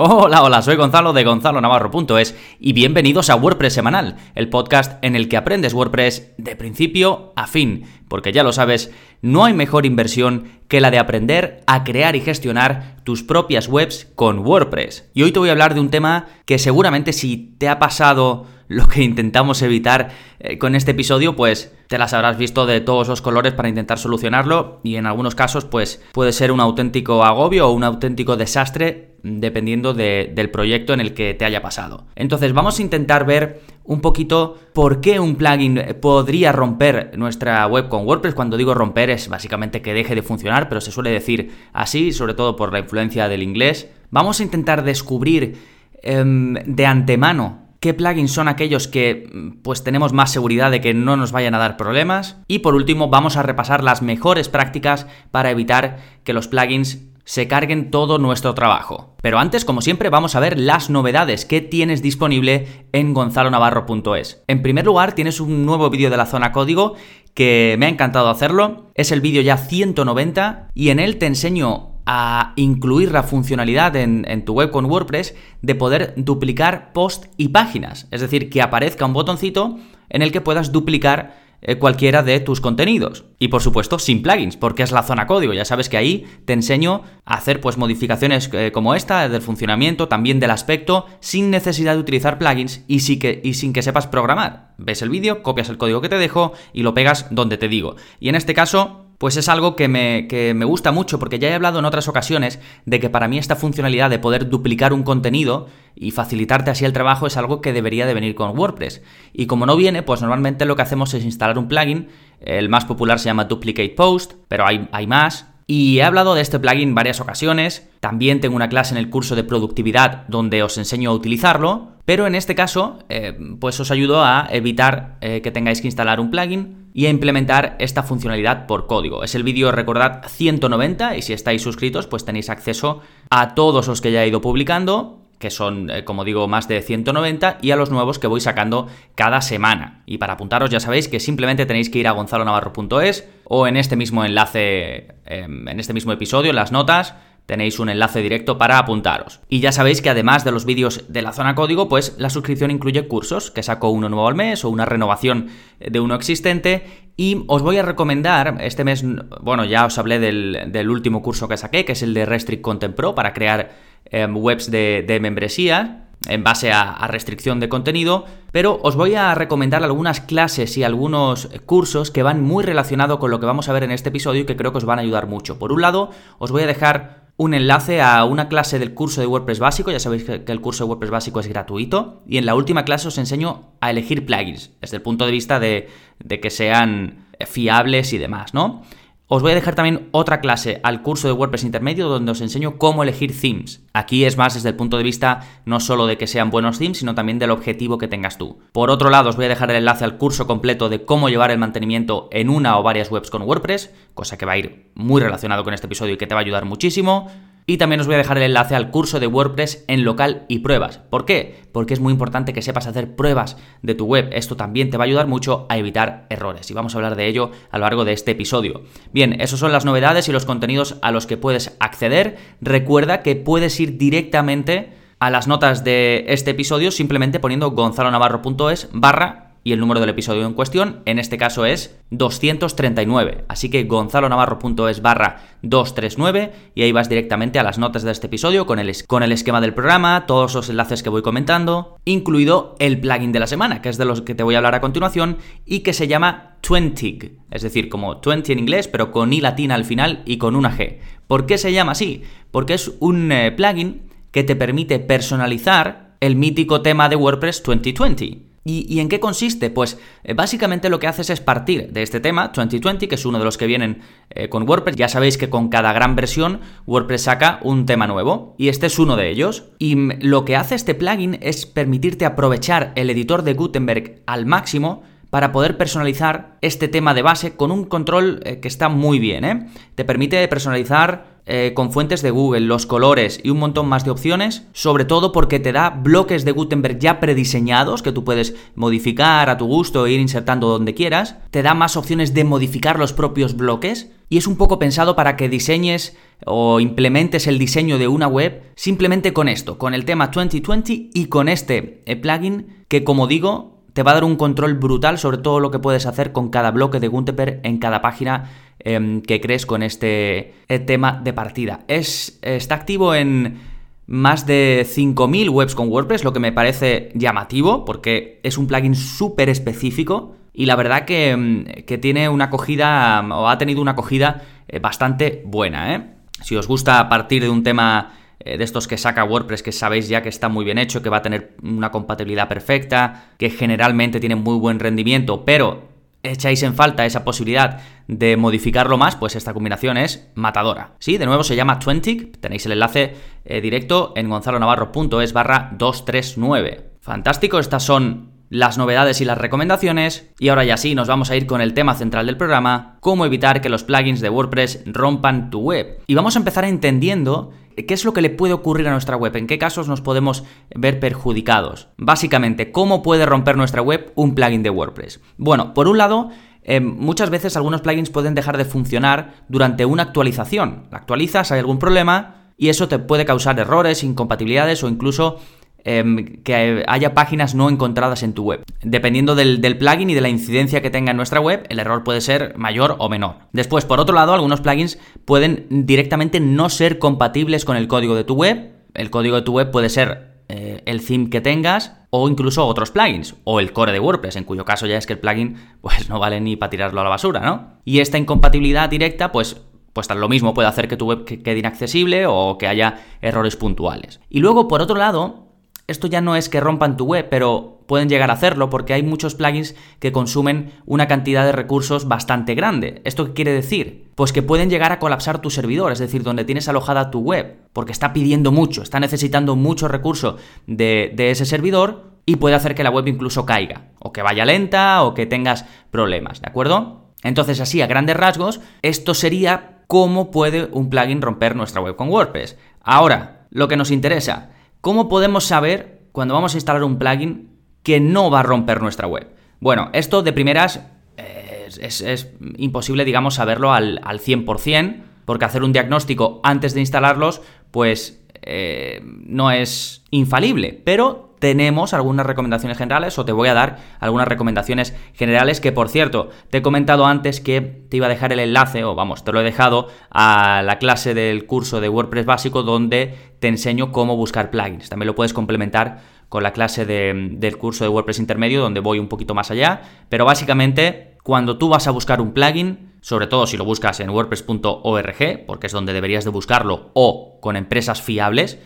Hola, 0.00 0.44
hola, 0.44 0.62
soy 0.62 0.76
Gonzalo 0.76 1.12
de 1.12 1.24
Gonzalo 1.24 1.60
Navarro.es 1.60 2.36
y 2.60 2.72
bienvenidos 2.72 3.30
a 3.30 3.34
WordPress 3.34 3.72
Semanal, 3.72 4.14
el 4.36 4.48
podcast 4.48 4.96
en 5.02 5.16
el 5.16 5.28
que 5.28 5.36
aprendes 5.36 5.74
WordPress 5.74 6.34
de 6.38 6.54
principio 6.54 7.32
a 7.34 7.48
fin, 7.48 7.82
porque 8.06 8.30
ya 8.30 8.44
lo 8.44 8.52
sabes, 8.52 8.92
no 9.22 9.44
hay 9.44 9.54
mejor 9.54 9.86
inversión 9.86 10.52
que 10.68 10.80
la 10.80 10.92
de 10.92 11.00
aprender 11.00 11.64
a 11.66 11.82
crear 11.82 12.14
y 12.14 12.20
gestionar 12.20 12.98
tus 13.02 13.24
propias 13.24 13.66
webs 13.66 14.06
con 14.14 14.46
WordPress. 14.46 15.10
Y 15.14 15.24
hoy 15.24 15.32
te 15.32 15.40
voy 15.40 15.48
a 15.48 15.52
hablar 15.52 15.74
de 15.74 15.80
un 15.80 15.90
tema 15.90 16.26
que 16.44 16.60
seguramente 16.60 17.12
si 17.12 17.56
te 17.58 17.68
ha 17.68 17.80
pasado 17.80 18.46
lo 18.68 18.86
que 18.86 19.02
intentamos 19.02 19.62
evitar 19.62 20.10
eh, 20.38 20.58
con 20.58 20.74
este 20.74 20.92
episodio, 20.92 21.34
pues 21.34 21.74
te 21.88 21.98
las 21.98 22.12
habrás 22.12 22.36
visto 22.36 22.66
de 22.66 22.80
todos 22.80 23.08
los 23.08 23.22
colores 23.22 23.54
para 23.54 23.68
intentar 23.68 23.98
solucionarlo 23.98 24.80
y 24.84 24.96
en 24.96 25.06
algunos 25.06 25.34
casos 25.34 25.64
pues 25.64 26.02
puede 26.12 26.32
ser 26.32 26.52
un 26.52 26.60
auténtico 26.60 27.24
agobio 27.24 27.66
o 27.66 27.72
un 27.72 27.82
auténtico 27.82 28.36
desastre 28.36 29.16
dependiendo 29.22 29.94
del 29.94 30.50
proyecto 30.50 30.92
en 30.92 31.00
el 31.00 31.12
que 31.12 31.34
te 31.34 31.44
haya 31.44 31.60
pasado. 31.60 32.06
Entonces 32.14 32.52
vamos 32.52 32.78
a 32.78 32.82
intentar 32.82 33.26
ver 33.26 33.60
un 33.82 34.00
poquito 34.00 34.58
por 34.74 35.00
qué 35.00 35.18
un 35.18 35.34
plugin 35.34 35.82
podría 36.00 36.52
romper 36.52 37.18
nuestra 37.18 37.66
web 37.66 37.88
con 37.88 38.06
WordPress. 38.06 38.34
Cuando 38.34 38.56
digo 38.56 38.74
romper 38.74 39.10
es 39.10 39.28
básicamente 39.28 39.82
que 39.82 39.94
deje 39.94 40.14
de 40.14 40.22
funcionar, 40.22 40.68
pero 40.68 40.80
se 40.80 40.92
suele 40.92 41.10
decir 41.10 41.50
así, 41.72 42.12
sobre 42.12 42.34
todo 42.34 42.54
por 42.54 42.72
la 42.72 42.78
influencia 42.78 43.28
del 43.28 43.42
inglés. 43.42 43.90
Vamos 44.10 44.38
a 44.38 44.44
intentar 44.44 44.84
descubrir 44.84 45.58
em, 46.02 46.54
de 46.54 46.86
antemano 46.86 47.67
qué 47.80 47.94
plugins 47.94 48.32
son 48.32 48.48
aquellos 48.48 48.88
que 48.88 49.30
pues 49.62 49.84
tenemos 49.84 50.12
más 50.12 50.32
seguridad 50.32 50.70
de 50.70 50.80
que 50.80 50.94
no 50.94 51.16
nos 51.16 51.32
vayan 51.32 51.54
a 51.54 51.58
dar 51.58 51.76
problemas 51.76 52.38
y 52.48 52.60
por 52.60 52.74
último 52.74 53.08
vamos 53.08 53.36
a 53.36 53.42
repasar 53.42 53.84
las 53.84 54.02
mejores 54.02 54.48
prácticas 54.48 55.06
para 55.30 55.50
evitar 55.50 55.98
que 56.24 56.32
los 56.32 56.48
plugins 56.48 57.08
se 57.28 57.46
carguen 57.46 57.90
todo 57.90 58.16
nuestro 58.16 58.54
trabajo. 58.54 59.14
Pero 59.20 59.38
antes, 59.38 59.66
como 59.66 59.82
siempre, 59.82 60.08
vamos 60.08 60.34
a 60.34 60.40
ver 60.40 60.58
las 60.58 60.88
novedades 60.88 61.44
que 61.44 61.60
tienes 61.60 62.00
disponible 62.00 62.86
en 62.92 63.12
gonzalonavarro.es. 63.12 64.42
En 64.46 64.62
primer 64.62 64.86
lugar, 64.86 65.12
tienes 65.12 65.38
un 65.38 65.66
nuevo 65.66 65.90
vídeo 65.90 66.08
de 66.08 66.16
la 66.16 66.24
zona 66.24 66.52
código 66.52 66.94
que 67.34 67.76
me 67.78 67.84
ha 67.84 67.90
encantado 67.90 68.30
hacerlo. 68.30 68.90
Es 68.94 69.12
el 69.12 69.20
vídeo 69.20 69.42
ya 69.42 69.58
190 69.58 70.70
y 70.72 70.88
en 70.88 71.00
él 71.00 71.18
te 71.18 71.26
enseño 71.26 71.97
a 72.10 72.54
incluir 72.56 73.12
la 73.12 73.22
funcionalidad 73.22 73.94
en, 73.94 74.44
tu 74.46 74.54
web 74.54 74.70
con 74.70 74.86
WordPress 74.86 75.34
de 75.60 75.74
poder 75.74 76.14
duplicar 76.16 76.94
post 76.94 77.26
y 77.36 77.48
páginas. 77.48 78.08
Es 78.10 78.22
decir, 78.22 78.48
que 78.48 78.62
aparezca 78.62 79.04
un 79.04 79.12
botoncito 79.12 79.76
en 80.08 80.22
el 80.22 80.32
que 80.32 80.40
puedas 80.40 80.72
duplicar 80.72 81.36
eh, 81.60 81.76
cualquiera 81.76 82.22
de 82.22 82.40
tus 82.40 82.62
contenidos. 82.62 83.26
Y 83.38 83.48
por 83.48 83.60
supuesto, 83.60 83.98
sin 83.98 84.22
plugins, 84.22 84.56
porque 84.56 84.84
es 84.84 84.90
la 84.90 85.02
zona 85.02 85.26
código. 85.26 85.52
Ya 85.52 85.66
sabes 85.66 85.90
que 85.90 85.98
ahí 85.98 86.24
te 86.46 86.54
enseño 86.54 87.02
a 87.26 87.34
hacer 87.34 87.60
pues 87.60 87.76
modificaciones 87.76 88.48
eh, 88.54 88.72
como 88.72 88.94
esta, 88.94 89.28
del 89.28 89.42
funcionamiento, 89.42 90.08
también 90.08 90.40
del 90.40 90.52
aspecto, 90.52 91.04
sin 91.20 91.50
necesidad 91.50 91.92
de 91.92 92.00
utilizar 92.00 92.38
plugins 92.38 92.84
y, 92.88 92.96
y 93.42 93.52
sin 93.52 93.72
que 93.74 93.82
sepas 93.82 94.06
programar. 94.06 94.72
Ves 94.78 95.02
el 95.02 95.10
vídeo, 95.10 95.42
copias 95.42 95.68
el 95.68 95.76
código 95.76 96.00
que 96.00 96.08
te 96.08 96.16
dejo 96.16 96.54
y 96.72 96.84
lo 96.84 96.94
pegas 96.94 97.26
donde 97.30 97.58
te 97.58 97.68
digo. 97.68 97.96
Y 98.18 98.30
en 98.30 98.34
este 98.34 98.54
caso, 98.54 99.07
pues 99.18 99.36
es 99.36 99.48
algo 99.48 99.74
que 99.74 99.88
me, 99.88 100.26
que 100.28 100.54
me, 100.54 100.64
gusta 100.64 100.92
mucho 100.92 101.18
porque 101.18 101.38
ya 101.38 101.48
he 101.48 101.54
hablado 101.54 101.80
en 101.80 101.84
otras 101.84 102.08
ocasiones 102.08 102.60
de 102.86 103.00
que 103.00 103.10
para 103.10 103.26
mí 103.26 103.36
esta 103.36 103.56
funcionalidad 103.56 104.10
de 104.10 104.20
poder 104.20 104.48
duplicar 104.48 104.92
un 104.92 105.02
contenido 105.02 105.66
y 105.96 106.12
facilitarte 106.12 106.70
así 106.70 106.84
el 106.84 106.92
trabajo 106.92 107.26
es 107.26 107.36
algo 107.36 107.60
que 107.60 107.72
debería 107.72 108.06
de 108.06 108.14
venir 108.14 108.36
con 108.36 108.56
WordPress. 108.56 109.02
Y 109.32 109.46
como 109.46 109.66
no 109.66 109.76
viene, 109.76 110.02
pues 110.02 110.20
normalmente 110.20 110.64
lo 110.64 110.76
que 110.76 110.82
hacemos 110.82 111.12
es 111.14 111.24
instalar 111.24 111.58
un 111.58 111.66
plugin, 111.66 112.08
el 112.40 112.68
más 112.68 112.84
popular 112.84 113.18
se 113.18 113.26
llama 113.26 113.44
Duplicate 113.44 113.90
Post, 113.90 114.34
pero 114.46 114.64
hay, 114.64 114.88
hay 114.92 115.08
más, 115.08 115.48
y 115.70 115.98
he 115.98 116.02
hablado 116.02 116.34
de 116.34 116.40
este 116.40 116.58
plugin 116.58 116.94
varias 116.94 117.20
ocasiones, 117.20 117.86
también 118.00 118.40
tengo 118.40 118.56
una 118.56 118.70
clase 118.70 118.94
en 118.94 118.98
el 118.98 119.10
curso 119.10 119.36
de 119.36 119.44
productividad 119.44 120.26
donde 120.26 120.62
os 120.62 120.78
enseño 120.78 121.10
a 121.10 121.14
utilizarlo, 121.14 121.90
pero 122.06 122.26
en 122.26 122.34
este 122.34 122.54
caso, 122.54 123.00
eh, 123.10 123.38
pues 123.60 123.78
os 123.78 123.90
ayudo 123.90 124.24
a 124.24 124.48
evitar 124.50 125.18
eh, 125.20 125.42
que 125.42 125.50
tengáis 125.50 125.82
que 125.82 125.88
instalar 125.88 126.20
un 126.20 126.30
plugin 126.30 126.88
y 126.94 127.04
a 127.04 127.10
implementar 127.10 127.76
esta 127.80 128.02
funcionalidad 128.02 128.66
por 128.66 128.86
código. 128.86 129.22
Es 129.22 129.34
el 129.34 129.42
vídeo, 129.42 129.70
recordad, 129.70 130.22
190 130.26 131.18
y 131.18 131.22
si 131.22 131.34
estáis 131.34 131.60
suscritos, 131.60 132.06
pues 132.06 132.24
tenéis 132.24 132.48
acceso 132.48 133.02
a 133.28 133.54
todos 133.54 133.88
los 133.88 134.00
que 134.00 134.10
ya 134.10 134.24
he 134.24 134.28
ido 134.28 134.40
publicando 134.40 135.27
que 135.38 135.50
son, 135.50 135.90
eh, 135.90 136.04
como 136.04 136.24
digo, 136.24 136.48
más 136.48 136.68
de 136.68 136.82
190, 136.82 137.58
y 137.62 137.70
a 137.70 137.76
los 137.76 137.90
nuevos 137.90 138.18
que 138.18 138.26
voy 138.26 138.40
sacando 138.40 138.88
cada 139.14 139.40
semana. 139.40 140.02
Y 140.06 140.18
para 140.18 140.34
apuntaros 140.34 140.70
ya 140.70 140.80
sabéis 140.80 141.08
que 141.08 141.20
simplemente 141.20 141.66
tenéis 141.66 141.90
que 141.90 141.98
ir 141.98 142.08
a 142.08 142.12
gonzalonavarro.es 142.12 143.28
o 143.44 143.66
en 143.66 143.76
este 143.76 143.96
mismo 143.96 144.24
enlace, 144.24 145.14
em, 145.26 145.68
en 145.68 145.80
este 145.80 145.92
mismo 145.92 146.12
episodio, 146.12 146.50
en 146.50 146.56
las 146.56 146.72
notas, 146.72 147.14
tenéis 147.48 147.78
un 147.78 147.88
enlace 147.88 148.20
directo 148.20 148.58
para 148.58 148.78
apuntaros. 148.78 149.40
Y 149.48 149.60
ya 149.60 149.72
sabéis 149.72 150.02
que 150.02 150.10
además 150.10 150.44
de 150.44 150.52
los 150.52 150.66
vídeos 150.66 151.04
de 151.08 151.22
la 151.22 151.32
zona 151.32 151.54
código, 151.54 151.88
pues 151.88 152.14
la 152.18 152.28
suscripción 152.28 152.70
incluye 152.70 153.08
cursos, 153.08 153.50
que 153.50 153.62
saco 153.62 153.88
uno 153.88 154.10
nuevo 154.10 154.28
al 154.28 154.34
mes 154.34 154.66
o 154.66 154.68
una 154.68 154.84
renovación 154.84 155.48
de 155.80 155.98
uno 155.98 156.14
existente. 156.14 156.84
Y 157.16 157.44
os 157.46 157.62
voy 157.62 157.78
a 157.78 157.82
recomendar, 157.82 158.58
este 158.60 158.84
mes, 158.84 159.02
bueno, 159.40 159.64
ya 159.64 159.86
os 159.86 159.96
hablé 159.96 160.18
del, 160.18 160.90
último 160.90 161.22
curso 161.22 161.48
que 161.48 161.56
saqué, 161.56 161.86
que 161.86 161.92
es 161.92 162.02
el 162.02 162.12
de 162.12 162.26
Restrict 162.26 162.60
Content 162.60 162.94
Pro 162.94 163.14
para 163.14 163.32
crear 163.32 163.70
em, 164.04 164.36
webs 164.36 164.70
de, 164.70 165.02
de 165.08 165.18
membresía 165.18 166.04
en 166.28 166.44
base 166.44 166.70
a, 166.70 167.06
restricción 167.06 167.60
de 167.60 167.70
contenido, 167.70 168.26
pero 168.52 168.78
os 168.82 168.94
voy 168.94 169.14
a 169.14 169.34
recomendar 169.34 169.84
algunas 169.84 170.20
clases 170.20 170.76
y 170.76 170.84
algunos 170.84 171.48
cursos 171.64 172.10
que 172.10 172.22
van 172.22 172.42
muy 172.42 172.62
relacionados 172.62 173.18
con 173.18 173.30
lo 173.30 173.40
que 173.40 173.46
vamos 173.46 173.70
a 173.70 173.72
ver 173.72 173.84
en 173.84 173.92
este 173.92 174.10
episodio 174.10 174.42
y 174.42 174.44
que 174.44 174.56
creo 174.56 174.72
que 174.72 174.78
os 174.78 174.84
van 174.84 174.98
a 174.98 175.02
ayudar 175.02 175.28
mucho. 175.28 175.58
Por 175.58 175.72
un 175.72 175.80
lado, 175.80 176.10
os 176.38 176.50
voy 176.50 176.64
a 176.64 176.66
dejar 176.66 177.27
un 177.38 177.54
enlace 177.54 178.02
a 178.02 178.24
una 178.24 178.48
clase 178.48 178.80
del 178.80 178.94
curso 178.94 179.20
de 179.20 179.28
WordPress 179.28 179.60
básico, 179.60 179.92
ya 179.92 180.00
sabéis 180.00 180.24
que 180.24 180.52
el 180.52 180.60
curso 180.60 180.84
de 180.84 180.88
WordPress 180.88 181.10
básico 181.10 181.40
es 181.40 181.46
gratuito, 181.46 182.20
y 182.26 182.36
en 182.36 182.44
la 182.44 182.56
última 182.56 182.84
clase 182.84 183.06
os 183.06 183.16
enseño 183.16 183.70
a 183.80 183.90
elegir 183.90 184.26
plugins, 184.26 184.72
desde 184.80 184.96
el 184.96 185.02
punto 185.02 185.24
de 185.24 185.30
vista 185.30 185.60
de, 185.60 185.88
de 186.18 186.40
que 186.40 186.50
sean 186.50 187.26
fiables 187.46 188.12
y 188.12 188.18
demás, 188.18 188.54
¿no? 188.54 188.82
Os 189.30 189.42
voy 189.42 189.52
a 189.52 189.56
dejar 189.56 189.74
también 189.74 190.08
otra 190.12 190.40
clase 190.40 190.80
al 190.82 191.02
curso 191.02 191.28
de 191.28 191.34
WordPress 191.34 191.64
intermedio 191.64 192.08
donde 192.08 192.32
os 192.32 192.40
enseño 192.40 192.78
cómo 192.78 193.02
elegir 193.02 193.38
themes. 193.38 193.84
Aquí 193.92 194.24
es 194.24 194.38
más 194.38 194.54
desde 194.54 194.70
el 194.70 194.74
punto 194.74 194.96
de 194.96 195.02
vista 195.02 195.40
no 195.66 195.80
solo 195.80 196.06
de 196.06 196.16
que 196.16 196.26
sean 196.26 196.48
buenos 196.48 196.78
themes, 196.78 196.96
sino 196.96 197.14
también 197.14 197.38
del 197.38 197.50
objetivo 197.50 197.98
que 197.98 198.08
tengas 198.08 198.38
tú. 198.38 198.58
Por 198.72 198.88
otro 198.88 199.10
lado, 199.10 199.28
os 199.28 199.36
voy 199.36 199.44
a 199.44 199.50
dejar 199.50 199.70
el 199.70 199.76
enlace 199.76 200.06
al 200.06 200.16
curso 200.16 200.46
completo 200.46 200.88
de 200.88 201.04
cómo 201.04 201.28
llevar 201.28 201.50
el 201.50 201.58
mantenimiento 201.58 202.30
en 202.32 202.48
una 202.48 202.78
o 202.78 202.82
varias 202.82 203.10
webs 203.10 203.28
con 203.28 203.42
WordPress, 203.42 203.92
cosa 204.14 204.38
que 204.38 204.46
va 204.46 204.52
a 204.52 204.58
ir 204.58 204.86
muy 204.94 205.20
relacionado 205.20 205.62
con 205.62 205.74
este 205.74 205.88
episodio 205.88 206.14
y 206.14 206.16
que 206.16 206.26
te 206.26 206.34
va 206.34 206.40
a 206.40 206.44
ayudar 206.44 206.64
muchísimo. 206.64 207.30
Y 207.70 207.76
también 207.76 208.00
os 208.00 208.06
voy 208.06 208.14
a 208.14 208.18
dejar 208.18 208.38
el 208.38 208.44
enlace 208.44 208.74
al 208.74 208.90
curso 208.90 209.20
de 209.20 209.26
WordPress 209.26 209.84
en 209.88 210.02
local 210.02 210.46
y 210.48 210.60
pruebas. 210.60 211.00
¿Por 211.10 211.26
qué? 211.26 211.64
Porque 211.70 211.92
es 211.92 212.00
muy 212.00 212.14
importante 212.14 212.54
que 212.54 212.62
sepas 212.62 212.86
hacer 212.86 213.14
pruebas 213.14 213.58
de 213.82 213.94
tu 213.94 214.06
web. 214.06 214.30
Esto 214.32 214.56
también 214.56 214.88
te 214.88 214.96
va 214.96 215.04
a 215.04 215.06
ayudar 215.06 215.26
mucho 215.26 215.66
a 215.68 215.76
evitar 215.76 216.24
errores. 216.30 216.70
Y 216.70 216.72
vamos 216.72 216.94
a 216.94 216.96
hablar 216.96 217.14
de 217.14 217.26
ello 217.26 217.50
a 217.70 217.76
lo 217.76 217.84
largo 217.84 218.06
de 218.06 218.14
este 218.14 218.30
episodio. 218.30 218.84
Bien, 219.12 219.38
esas 219.38 219.60
son 219.60 219.70
las 219.70 219.84
novedades 219.84 220.30
y 220.30 220.32
los 220.32 220.46
contenidos 220.46 220.96
a 221.02 221.10
los 221.10 221.26
que 221.26 221.36
puedes 221.36 221.76
acceder. 221.78 222.38
Recuerda 222.62 223.20
que 223.20 223.36
puedes 223.36 223.78
ir 223.80 223.98
directamente 223.98 224.94
a 225.20 225.28
las 225.28 225.46
notas 225.46 225.84
de 225.84 226.24
este 226.28 226.52
episodio 226.52 226.90
simplemente 226.90 227.38
poniendo 227.38 227.72
gonzalonavarro.es 227.72 228.88
barra 228.94 229.47
y 229.68 229.72
el 229.74 229.80
número 229.80 230.00
del 230.00 230.08
episodio 230.08 230.46
en 230.46 230.54
cuestión, 230.54 231.02
en 231.04 231.18
este 231.18 231.36
caso 231.36 231.66
es 231.66 231.94
239. 232.08 233.44
Así 233.48 233.68
que 233.68 233.84
gonzalonavarro.es 233.84 235.02
barra 235.02 235.42
239 235.60 236.52
y 236.74 236.84
ahí 236.84 236.90
vas 236.90 237.10
directamente 237.10 237.58
a 237.58 237.62
las 237.62 237.76
notas 237.76 238.02
de 238.02 238.10
este 238.10 238.28
episodio 238.28 238.64
con 238.64 238.78
el, 238.78 238.90
con 239.06 239.22
el 239.22 239.30
esquema 239.30 239.60
del 239.60 239.74
programa, 239.74 240.24
todos 240.24 240.54
los 240.54 240.70
enlaces 240.70 241.02
que 241.02 241.10
voy 241.10 241.20
comentando, 241.20 241.98
incluido 242.06 242.76
el 242.78 242.98
plugin 242.98 243.30
de 243.30 243.40
la 243.40 243.46
semana, 243.46 243.82
que 243.82 243.90
es 243.90 243.98
de 243.98 244.06
los 244.06 244.22
que 244.22 244.34
te 244.34 244.42
voy 244.42 244.54
a 244.54 244.58
hablar 244.58 244.74
a 244.74 244.80
continuación 244.80 245.36
y 245.66 245.80
que 245.80 245.92
se 245.92 246.08
llama 246.08 246.56
Twentig, 246.62 247.38
es 247.50 247.60
decir, 247.60 247.90
como 247.90 248.22
20 248.22 248.50
en 248.50 248.60
inglés, 248.60 248.88
pero 248.88 249.10
con 249.10 249.34
i 249.34 249.42
latina 249.42 249.74
al 249.74 249.84
final 249.84 250.22
y 250.24 250.38
con 250.38 250.56
una 250.56 250.74
G. 250.74 250.96
¿Por 251.26 251.44
qué 251.44 251.58
se 251.58 251.74
llama 251.74 251.92
así? 251.92 252.22
Porque 252.50 252.72
es 252.72 252.92
un 253.00 253.30
eh, 253.30 253.52
plugin 253.52 254.08
que 254.30 254.44
te 254.44 254.56
permite 254.56 254.98
personalizar 254.98 256.16
el 256.20 256.36
mítico 256.36 256.80
tema 256.80 257.10
de 257.10 257.16
WordPress 257.16 257.62
2020. 257.62 258.47
¿Y, 258.70 259.00
en 259.00 259.08
qué 259.08 259.18
consiste? 259.18 259.70
Pues 259.70 259.98
eh, 260.24 260.34
básicamente 260.34 260.90
lo 260.90 260.98
que 260.98 261.06
haces 261.06 261.30
es 261.30 261.40
partir 261.40 261.90
de 261.90 262.02
este 262.02 262.20
tema, 262.20 262.52
2020, 262.54 263.08
que 263.08 263.14
es 263.14 263.24
uno 263.24 263.38
de 263.38 263.46
los 263.46 263.56
que 263.56 263.66
vienen 263.66 264.02
eh, 264.28 264.50
con 264.50 264.68
WordPress. 264.68 264.94
Ya 264.94 265.08
sabéis 265.08 265.38
que 265.38 265.48
con 265.48 265.70
cada 265.70 265.94
gran 265.94 266.14
versión 266.16 266.60
WordPress 266.86 267.22
saca 267.22 267.60
un 267.62 267.86
tema 267.86 268.06
nuevo 268.06 268.54
y 268.58 268.68
este 268.68 268.88
es 268.88 268.98
uno 268.98 269.16
de 269.16 269.30
ellos. 269.30 269.64
Y 269.78 269.94
lo 270.22 270.44
que 270.44 270.54
hace 270.54 270.74
este 270.74 270.94
plugin 270.94 271.38
es 271.40 271.64
permitirte 271.64 272.26
aprovechar 272.26 272.92
el 272.94 273.08
editor 273.08 273.42
de 273.42 273.54
Gutenberg 273.54 274.20
al 274.26 274.44
máximo 274.44 275.02
para 275.30 275.50
poder 275.50 275.76
personalizar 275.76 276.56
este 276.60 276.88
tema 276.88 277.14
de 277.14 277.22
base 277.22 277.56
con 277.56 277.70
un 277.70 277.84
control 277.84 278.40
eh, 278.44 278.60
que 278.60 278.68
está 278.68 278.90
muy 278.90 279.18
bien. 279.18 279.44
¿eh? 279.44 279.66
Te 279.94 280.04
permite 280.04 280.46
personalizar 280.48 281.37
eh, 281.50 281.72
con 281.72 281.92
fuentes 281.92 282.20
de 282.20 282.30
Google, 282.30 282.60
los 282.60 282.84
colores 282.84 283.40
y 283.42 283.48
un 283.48 283.58
montón 283.58 283.88
más 283.88 284.04
de 284.04 284.10
opciones, 284.10 284.66
sobre 284.74 285.06
todo 285.06 285.32
porque 285.32 285.58
te 285.58 285.72
da 285.72 285.88
bloques 285.88 286.44
de 286.44 286.52
Gutenberg 286.52 286.98
ya 286.98 287.20
prediseñados 287.20 288.02
que 288.02 288.12
tú 288.12 288.22
puedes 288.22 288.54
modificar 288.74 289.48
a 289.48 289.56
tu 289.56 289.64
gusto 289.64 290.04
e 290.04 290.12
ir 290.12 290.20
insertando 290.20 290.68
donde 290.68 290.92
quieras. 290.92 291.36
Te 291.50 291.62
da 291.62 291.72
más 291.72 291.96
opciones 291.96 292.34
de 292.34 292.44
modificar 292.44 292.98
los 292.98 293.14
propios 293.14 293.56
bloques 293.56 294.10
y 294.28 294.36
es 294.36 294.46
un 294.46 294.58
poco 294.58 294.78
pensado 294.78 295.16
para 295.16 295.36
que 295.36 295.48
diseñes 295.48 296.18
o 296.44 296.80
implementes 296.80 297.46
el 297.46 297.58
diseño 297.58 297.96
de 297.96 298.08
una 298.08 298.28
web 298.28 298.64
simplemente 298.76 299.32
con 299.32 299.48
esto, 299.48 299.78
con 299.78 299.94
el 299.94 300.04
tema 300.04 300.26
2020 300.26 301.08
y 301.14 301.26
con 301.28 301.48
este 301.48 302.02
plugin 302.20 302.84
que 302.88 303.04
como 303.04 303.26
digo 303.26 303.78
te 303.94 304.02
va 304.02 304.12
a 304.12 304.14
dar 304.14 304.24
un 304.24 304.36
control 304.36 304.74
brutal 304.74 305.18
sobre 305.18 305.38
todo 305.38 305.60
lo 305.60 305.70
que 305.70 305.78
puedes 305.78 306.06
hacer 306.06 306.32
con 306.32 306.50
cada 306.50 306.70
bloque 306.70 307.00
de 307.00 307.08
Gutenberg 307.08 307.60
en 307.64 307.78
cada 307.78 308.02
página 308.02 308.50
em, 308.80 309.22
que 309.22 309.40
crees 309.40 309.66
con 309.66 309.82
este 309.82 310.54
eh, 310.68 310.78
tema 310.78 311.20
de 311.22 311.32
partida. 311.32 311.84
Es, 311.88 312.38
está 312.42 312.74
activo 312.74 313.14
en 313.14 313.58
más 314.06 314.46
de 314.46 314.86
5.000 314.88 315.50
webs 315.50 315.74
con 315.74 315.88
WordPress, 315.88 316.24
lo 316.24 316.32
que 316.32 316.40
me 316.40 316.50
parece 316.50 317.10
llamativo 317.14 317.84
porque 317.84 318.40
es 318.42 318.56
un 318.56 318.66
plugin 318.66 318.94
súper 318.94 319.50
específico 319.50 320.34
y 320.54 320.66
la 320.66 320.76
verdad 320.76 321.04
que, 321.04 321.30
em, 321.30 321.64
que, 321.64 321.98
tiene 321.98 322.28
una 322.28 322.46
acogida 322.46 323.24
o 323.30 323.48
ha 323.48 323.58
tenido 323.58 323.80
una 323.80 323.92
acogida 323.92 324.42
eh, 324.66 324.80
bastante 324.80 325.42
buena. 325.44 325.94
¿eh? 325.94 326.02
Si 326.42 326.56
os 326.56 326.66
gusta 326.66 327.08
partir 327.08 327.42
de 327.42 327.50
un 327.50 327.62
tema 327.62 328.14
eh, 328.40 328.56
de 328.56 328.64
estos 328.64 328.88
que 328.88 328.96
saca 328.96 329.24
WordPress 329.24 329.62
que 329.62 329.72
sabéis 329.72 330.08
ya 330.08 330.22
que 330.22 330.30
está 330.30 330.48
muy 330.48 330.64
bien 330.64 330.78
hecho, 330.78 331.02
que 331.02 331.10
va 331.10 331.18
a 331.18 331.22
tener 331.22 331.56
una 331.62 331.90
compatibilidad 331.90 332.48
perfecta, 332.48 333.26
que 333.38 333.50
generalmente 333.50 334.20
tiene 334.20 334.36
muy 334.36 334.58
buen 334.58 334.80
rendimiento, 334.80 335.44
pero 335.44 335.82
echáis 336.30 336.62
en 336.62 336.74
falta 336.74 337.06
esa 337.06 337.24
posibilidad 337.24 337.80
de 338.06 338.36
modificarlo 338.36 338.96
más, 338.96 339.16
pues 339.16 339.36
esta 339.36 339.54
combinación 339.54 339.96
es 339.96 340.30
matadora. 340.34 340.94
Sí, 340.98 341.18
de 341.18 341.26
nuevo 341.26 341.44
se 341.44 341.56
llama 341.56 341.78
Twentic, 341.78 342.38
tenéis 342.40 342.66
el 342.66 342.72
enlace 342.72 343.14
eh, 343.44 343.60
directo 343.60 344.12
en 344.16 344.28
gonzalonavarro.es 344.28 345.32
barra 345.32 345.70
239. 345.76 346.92
Fantástico, 347.00 347.58
estas 347.58 347.82
son 347.82 348.27
las 348.50 348.78
novedades 348.78 349.20
y 349.20 349.24
las 349.24 349.38
recomendaciones. 349.38 350.30
Y 350.38 350.48
ahora 350.48 350.64
ya 350.64 350.76
sí, 350.76 350.94
nos 350.94 351.08
vamos 351.08 351.30
a 351.30 351.36
ir 351.36 351.46
con 351.46 351.60
el 351.60 351.74
tema 351.74 351.94
central 351.94 352.26
del 352.26 352.36
programa, 352.36 352.96
cómo 353.00 353.26
evitar 353.26 353.60
que 353.60 353.68
los 353.68 353.84
plugins 353.84 354.20
de 354.20 354.30
WordPress 354.30 354.82
rompan 354.86 355.50
tu 355.50 355.60
web. 355.60 356.00
Y 356.06 356.14
vamos 356.14 356.36
a 356.36 356.38
empezar 356.38 356.64
entendiendo 356.64 357.52
qué 357.86 357.94
es 357.94 358.04
lo 358.04 358.12
que 358.12 358.22
le 358.22 358.30
puede 358.30 358.54
ocurrir 358.54 358.88
a 358.88 358.92
nuestra 358.92 359.16
web, 359.16 359.36
en 359.36 359.46
qué 359.46 359.58
casos 359.58 359.88
nos 359.88 360.00
podemos 360.00 360.44
ver 360.74 360.98
perjudicados. 361.00 361.88
Básicamente, 361.96 362.72
cómo 362.72 363.02
puede 363.02 363.26
romper 363.26 363.56
nuestra 363.56 363.82
web 363.82 364.12
un 364.14 364.34
plugin 364.34 364.62
de 364.62 364.70
WordPress. 364.70 365.20
Bueno, 365.36 365.74
por 365.74 365.88
un 365.88 365.98
lado, 365.98 366.30
eh, 366.62 366.80
muchas 366.80 367.30
veces 367.30 367.56
algunos 367.56 367.80
plugins 367.80 368.10
pueden 368.10 368.34
dejar 368.34 368.56
de 368.56 368.64
funcionar 368.64 369.34
durante 369.48 369.84
una 369.84 370.02
actualización. 370.04 370.84
La 370.90 370.98
actualizas, 370.98 371.52
hay 371.52 371.60
algún 371.60 371.78
problema 371.78 372.52
y 372.58 372.68
eso 372.68 372.88
te 372.88 372.98
puede 372.98 373.24
causar 373.24 373.58
errores, 373.58 374.02
incompatibilidades 374.02 374.82
o 374.82 374.88
incluso 374.88 375.38
Em, 375.84 376.42
que 376.42 376.84
haya 376.86 377.14
páginas 377.14 377.54
no 377.54 377.70
encontradas 377.70 378.22
en 378.22 378.34
tu 378.34 378.42
web. 378.42 378.64
Dependiendo 378.82 379.34
del, 379.34 379.60
plugin 379.78 380.10
y 380.10 380.14
de 380.14 380.20
la 380.20 380.28
incidencia 380.28 380.82
que 380.82 380.90
tenga 380.90 381.12
en 381.12 381.16
nuestra 381.16 381.40
web, 381.40 381.64
el 381.68 381.78
error 381.78 382.04
puede 382.04 382.20
ser 382.20 382.58
mayor 382.58 382.96
o 382.98 383.08
menor. 383.08 383.36
Después, 383.52 383.84
por 383.84 384.00
otro 384.00 384.14
lado, 384.14 384.34
algunos 384.34 384.60
plugins 384.60 384.98
pueden 385.24 385.66
directamente 385.70 386.40
no 386.40 386.68
ser 386.68 386.98
compatibles 386.98 387.64
con 387.64 387.76
el 387.76 387.88
código 387.88 388.16
de 388.16 388.24
tu 388.24 388.34
web. 388.34 388.72
El 388.92 389.10
código 389.10 389.36
de 389.36 389.42
tu 389.42 389.52
web 389.52 389.70
puede 389.70 389.88
ser 389.88 390.42
eh, 390.48 390.82
el 390.84 391.04
theme 391.04 391.30
que 391.30 391.40
tengas 391.40 391.94
o 392.10 392.28
incluso 392.28 392.66
otros 392.66 392.90
plugins 392.90 393.36
o 393.44 393.60
el 393.60 393.72
core 393.72 393.92
de 393.92 394.00
WordPress, 394.00 394.36
en 394.36 394.44
cuyo 394.44 394.64
caso 394.64 394.86
ya 394.86 394.98
es 394.98 395.06
que 395.06 395.12
el 395.12 395.20
plugin 395.20 395.56
pues 395.80 396.08
no 396.08 396.18
vale 396.18 396.40
ni 396.40 396.56
para 396.56 396.70
tirarlo 396.70 397.00
a 397.00 397.04
la 397.04 397.10
basura, 397.10 397.40
¿no? 397.40 397.78
Y 397.84 398.00
esta 398.00 398.18
incompatibilidad 398.18 398.90
directa 398.90 399.30
pues 399.30 399.62
pues 399.92 400.08
lo 400.14 400.28
mismo 400.28 400.54
puede 400.54 400.68
hacer 400.68 400.86
que 400.86 400.96
tu 400.96 401.06
web 401.06 401.24
quede 401.24 401.58
inaccesible 401.58 402.26
o 402.26 402.56
que 402.56 402.68
haya 402.68 403.00
errores 403.20 403.56
puntuales. 403.56 404.20
Y 404.30 404.38
luego, 404.38 404.68
por 404.68 404.80
otro 404.80 404.94
lado, 404.94 405.47
esto 405.88 406.06
ya 406.06 406.20
no 406.20 406.36
es 406.36 406.48
que 406.48 406.60
rompan 406.60 406.96
tu 406.96 407.06
web, 407.06 407.28
pero 407.30 407.80
pueden 407.86 408.10
llegar 408.10 408.30
a 408.30 408.34
hacerlo 408.34 408.68
porque 408.68 408.92
hay 408.92 409.02
muchos 409.02 409.34
plugins 409.34 409.74
que 409.98 410.12
consumen 410.12 410.72
una 410.84 411.08
cantidad 411.08 411.44
de 411.46 411.52
recursos 411.52 412.06
bastante 412.06 412.54
grande. 412.54 413.00
¿Esto 413.04 413.24
qué 413.24 413.32
quiere 413.32 413.52
decir? 413.52 414.10
Pues 414.14 414.32
que 414.32 414.42
pueden 414.42 414.68
llegar 414.68 414.92
a 414.92 414.98
colapsar 414.98 415.40
tu 415.40 415.48
servidor, 415.48 415.90
es 415.90 415.98
decir, 415.98 416.22
donde 416.22 416.44
tienes 416.44 416.68
alojada 416.68 417.10
tu 417.10 417.20
web, 417.20 417.56
porque 417.72 417.92
está 417.92 418.12
pidiendo 418.12 418.52
mucho, 418.52 418.82
está 418.82 419.00
necesitando 419.00 419.56
mucho 419.56 419.88
recurso 419.88 420.36
de, 420.66 421.12
de 421.16 421.30
ese 421.30 421.46
servidor 421.46 422.12
y 422.26 422.36
puede 422.36 422.54
hacer 422.54 422.74
que 422.74 422.84
la 422.84 422.90
web 422.90 423.08
incluso 423.08 423.46
caiga, 423.46 423.86
o 423.98 424.12
que 424.12 424.20
vaya 424.20 424.44
lenta, 424.44 425.02
o 425.02 425.14
que 425.14 425.24
tengas 425.24 425.64
problemas, 425.90 426.42
¿de 426.42 426.48
acuerdo? 426.50 427.06
Entonces, 427.22 427.60
así, 427.60 427.80
a 427.80 427.86
grandes 427.86 428.16
rasgos, 428.16 428.60
esto 428.82 429.14
sería 429.14 429.78
cómo 429.86 430.30
puede 430.30 430.68
un 430.70 430.90
plugin 430.90 431.22
romper 431.22 431.56
nuestra 431.56 431.80
web 431.80 431.96
con 431.96 432.10
WordPress. 432.10 432.58
Ahora, 432.82 433.46
lo 433.50 433.66
que 433.68 433.76
nos 433.76 433.90
interesa, 433.90 434.50
¿Cómo 434.80 435.08
podemos 435.08 435.44
saber 435.44 436.02
cuando 436.12 436.34
vamos 436.34 436.54
a 436.54 436.56
instalar 436.56 436.84
un 436.84 436.98
plugin 436.98 437.50
que 437.82 438.00
no 438.00 438.30
va 438.30 438.40
a 438.40 438.44
romper 438.44 438.80
nuestra 438.80 439.06
web? 439.06 439.28
Bueno, 439.60 439.90
esto 439.92 440.22
de 440.22 440.32
primeras 440.32 440.86
eh, 441.16 441.68
es, 441.80 442.28
imposible, 442.56 443.04
digamos, 443.04 443.34
saberlo 443.34 443.72
al, 443.72 444.00
al 444.04 444.20
100%, 444.20 445.02
porque 445.24 445.44
hacer 445.44 445.62
un 445.62 445.72
diagnóstico 445.72 446.40
antes 446.42 446.74
de 446.74 446.80
instalarlos, 446.80 447.42
pues 447.70 448.24
eh, 448.42 449.02
no 449.04 449.50
es 449.50 450.04
infalible, 450.10 450.80
pero 450.84 451.27
tenemos 451.38 451.94
algunas 451.94 452.26
recomendaciones 452.26 452.78
generales 452.78 453.18
o 453.18 453.24
te 453.24 453.32
voy 453.32 453.48
a 453.48 453.54
dar 453.54 453.78
algunas 454.00 454.28
recomendaciones 454.28 454.94
generales 455.14 455.60
que 455.60 455.72
por 455.72 455.88
cierto 455.88 456.30
te 456.50 456.58
he 456.58 456.62
comentado 456.62 457.06
antes 457.06 457.40
que 457.40 457.60
te 457.60 457.96
iba 457.96 458.06
a 458.06 458.10
dejar 458.10 458.32
el 458.32 458.40
enlace 458.40 458.84
o 458.84 458.94
vamos 458.94 459.24
te 459.24 459.32
lo 459.32 459.40
he 459.40 459.44
dejado 459.44 459.88
a 460.10 460.62
la 460.64 460.78
clase 460.78 461.14
del 461.14 461.46
curso 461.46 461.80
de 461.80 461.88
WordPress 461.88 462.26
básico 462.26 462.62
donde 462.62 463.14
te 463.38 463.48
enseño 463.48 463.92
cómo 463.92 464.16
buscar 464.16 464.50
plugins. 464.50 464.88
También 464.88 465.06
lo 465.06 465.14
puedes 465.14 465.32
complementar 465.32 466.00
con 466.28 466.42
la 466.42 466.52
clase 466.52 466.84
del 466.84 467.58
curso 467.58 467.84
de 467.84 467.88
WordPress 467.88 468.18
intermedio 468.18 468.60
donde 468.60 468.80
voy 468.80 468.98
un 468.98 469.08
poquito 469.08 469.34
más 469.34 469.50
allá. 469.50 469.80
Pero 470.08 470.24
básicamente 470.24 471.16
cuando 471.22 471.58
tú 471.58 471.68
vas 471.68 471.86
a 471.86 471.90
buscar 471.90 472.20
un 472.20 472.32
plugin 472.32 472.88
sobre 473.00 473.26
todo 473.26 473.46
si 473.46 473.56
lo 473.56 473.64
buscas 473.64 474.00
en 474.00 474.10
wordpress.org 474.10 475.46
porque 475.46 475.66
es 475.68 475.72
donde 475.72 475.92
deberías 475.92 476.24
de 476.24 476.30
buscarlo 476.30 476.90
o 476.94 477.38
con 477.40 477.56
empresas 477.56 478.02
fiables 478.02 478.58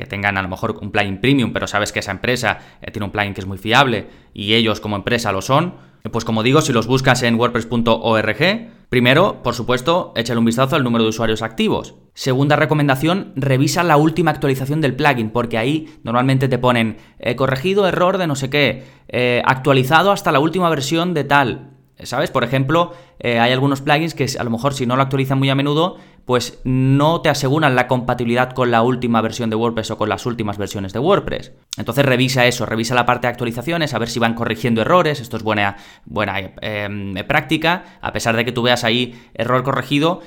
que 0.00 0.06
tengan 0.06 0.38
a 0.38 0.42
lo 0.42 0.48
mejor 0.48 0.78
un 0.80 0.90
plugin 0.90 1.20
premium, 1.20 1.52
pero 1.52 1.66
sabes 1.66 1.92
que 1.92 1.98
esa 1.98 2.10
empresa 2.10 2.58
eh, 2.80 2.90
tiene 2.90 3.04
un 3.04 3.12
plugin 3.12 3.34
que 3.34 3.40
es 3.40 3.46
muy 3.46 3.58
fiable 3.58 4.06
y 4.32 4.54
ellos 4.54 4.80
como 4.80 4.96
empresa 4.96 5.30
lo 5.30 5.42
son, 5.42 5.74
pues 6.10 6.24
como 6.24 6.42
digo, 6.42 6.62
si 6.62 6.72
los 6.72 6.86
buscas 6.86 7.22
en 7.22 7.34
wordpress.org, 7.38 8.68
primero, 8.88 9.42
por 9.42 9.54
supuesto, 9.54 10.14
échale 10.16 10.38
un 10.38 10.46
vistazo 10.46 10.74
al 10.74 10.82
número 10.82 11.04
de 11.04 11.10
usuarios 11.10 11.42
activos. 11.42 11.96
Segunda 12.14 12.56
recomendación, 12.56 13.34
revisa 13.36 13.84
la 13.84 13.98
última 13.98 14.30
actualización 14.30 14.80
del 14.80 14.96
plugin, 14.96 15.28
porque 15.28 15.58
ahí 15.58 15.98
normalmente 16.02 16.48
te 16.48 16.56
ponen 16.56 16.96
corregido 17.36 17.86
error 17.86 18.16
de 18.16 18.26
no 18.26 18.34
sé 18.34 18.48
qué, 18.48 18.84
eh, 19.08 19.42
actualizado 19.44 20.10
hasta 20.10 20.32
la 20.32 20.40
última 20.40 20.70
versión 20.70 21.12
de 21.12 21.24
tal. 21.24 21.70
¿Sabes? 22.04 22.30
Por 22.30 22.44
ejemplo, 22.44 22.92
hay 23.22 23.52
algunos 23.52 23.80
plugins 23.80 24.14
que 24.14 24.26
a 24.38 24.44
lo 24.44 24.50
mejor 24.50 24.74
si 24.74 24.86
no 24.86 24.96
lo 24.96 25.02
actualizan 25.02 25.38
muy 25.38 25.50
a 25.50 25.54
menudo, 25.54 25.98
pues 26.30 26.60
no 26.64 27.22
te 27.22 27.28
aseguran 27.28 27.74
la 27.74 27.88
compatibilidad 27.88 28.52
con 28.52 28.70
la 28.70 28.82
última 28.82 29.20
versión 29.20 29.50
de 29.50 29.56
WordPress 29.56 29.90
o 29.90 29.98
con 29.98 30.08
las 30.08 30.26
últimas 30.26 30.58
versiones 30.58 30.92
de 30.92 31.00
WordPress. 31.00 31.52
Entonces 31.76 32.04
revisa 32.04 32.46
eso, 32.46 32.66
revisa 32.66 32.94
la 32.94 33.04
parte 33.04 33.26
de 33.26 33.32
actualizaciones, 33.32 33.94
a 33.94 33.98
ver 33.98 34.08
si 34.08 34.20
van 34.20 34.34
corrigiendo 34.34 34.80
errores, 34.80 35.20
esto 35.20 35.36
es 35.36 35.42
buena, 35.42 35.76
buena 36.04 36.38
em, 36.60 37.14
práctica, 37.26 37.98
a 38.00 38.12
pesar 38.12 38.36
de 38.36 38.44
que 38.44 38.52
tú 38.52 38.62
veas 38.62 38.84
ahí 38.84 39.20
error 39.34 39.64
corregido, 39.64 40.20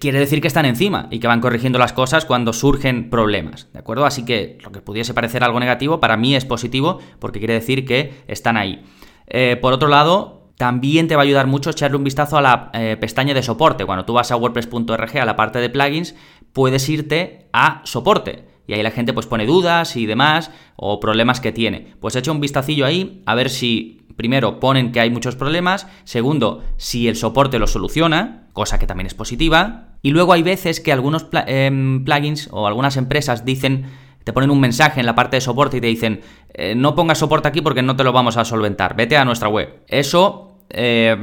quiere 0.00 0.18
decir 0.18 0.40
que 0.40 0.48
están 0.48 0.64
encima 0.64 1.08
y 1.10 1.18
que 1.18 1.26
van 1.26 1.40
corrigiendo 1.40 1.78
las 1.78 1.92
cosas 1.92 2.24
cuando 2.24 2.52
surgen 2.52 3.10
problemas, 3.10 3.68
¿de 3.72 3.80
acuerdo? 3.80 4.06
Así 4.06 4.24
que 4.24 4.56
lo 4.62 4.72
que 4.72 4.80
pudiese 4.80 5.12
parecer 5.12 5.44
algo 5.44 5.60
negativo, 5.60 6.00
para 6.00 6.16
mí 6.16 6.34
es 6.34 6.44
positivo 6.46 7.00
porque 7.18 7.38
quiere 7.38 7.54
decir 7.54 7.84
que 7.84 8.14
están 8.28 8.56
ahí. 8.56 8.82
Eh, 9.26 9.58
por 9.60 9.72
otro 9.72 9.88
lado, 9.88 10.43
también 10.56 11.08
te 11.08 11.16
va 11.16 11.22
a 11.22 11.24
ayudar 11.24 11.46
mucho 11.46 11.70
echarle 11.70 11.96
un 11.96 12.04
vistazo 12.04 12.36
a 12.36 12.42
la 12.42 12.70
eh, 12.74 12.96
pestaña 13.00 13.34
de 13.34 13.42
soporte. 13.42 13.84
Cuando 13.84 14.04
tú 14.04 14.12
vas 14.12 14.30
a 14.30 14.36
wordpress.org 14.36 15.18
a 15.18 15.24
la 15.24 15.36
parte 15.36 15.58
de 15.58 15.70
plugins, 15.70 16.14
puedes 16.52 16.88
irte 16.88 17.48
a 17.52 17.82
soporte. 17.84 18.44
Y 18.66 18.72
ahí 18.72 18.82
la 18.82 18.90
gente 18.90 19.12
pues 19.12 19.26
pone 19.26 19.46
dudas 19.46 19.96
y 19.96 20.06
demás 20.06 20.50
o 20.76 21.00
problemas 21.00 21.40
que 21.40 21.52
tiene. 21.52 21.94
Pues 22.00 22.16
echa 22.16 22.32
un 22.32 22.40
vistacillo 22.40 22.86
ahí 22.86 23.22
a 23.26 23.34
ver 23.34 23.50
si 23.50 24.06
primero 24.16 24.60
ponen 24.60 24.92
que 24.92 25.00
hay 25.00 25.10
muchos 25.10 25.36
problemas, 25.36 25.88
segundo, 26.04 26.62
si 26.76 27.08
el 27.08 27.16
soporte 27.16 27.58
lo 27.58 27.66
soluciona, 27.66 28.48
cosa 28.52 28.78
que 28.78 28.86
también 28.86 29.06
es 29.06 29.14
positiva, 29.14 29.88
y 30.02 30.10
luego 30.10 30.32
hay 30.32 30.42
veces 30.42 30.80
que 30.80 30.92
algunos 30.92 31.26
em, 31.46 32.04
plugins 32.04 32.48
o 32.52 32.66
algunas 32.66 32.96
empresas 32.96 33.44
dicen 33.44 33.86
te 34.24 34.32
ponen 34.32 34.50
un 34.50 34.58
mensaje 34.58 35.00
en 35.00 35.06
la 35.06 35.14
parte 35.14 35.36
de 35.36 35.42
soporte 35.42 35.76
y 35.76 35.80
te 35.80 35.86
dicen, 35.86 36.22
eh, 36.54 36.74
no 36.74 36.94
pongas 36.94 37.18
soporte 37.18 37.46
aquí 37.46 37.60
porque 37.60 37.82
no 37.82 37.94
te 37.94 38.04
lo 38.04 38.12
vamos 38.12 38.36
a 38.36 38.44
solventar, 38.44 38.96
vete 38.96 39.16
a 39.16 39.24
nuestra 39.24 39.48
web. 39.48 39.82
Eso 39.86 40.64
eh, 40.70 41.16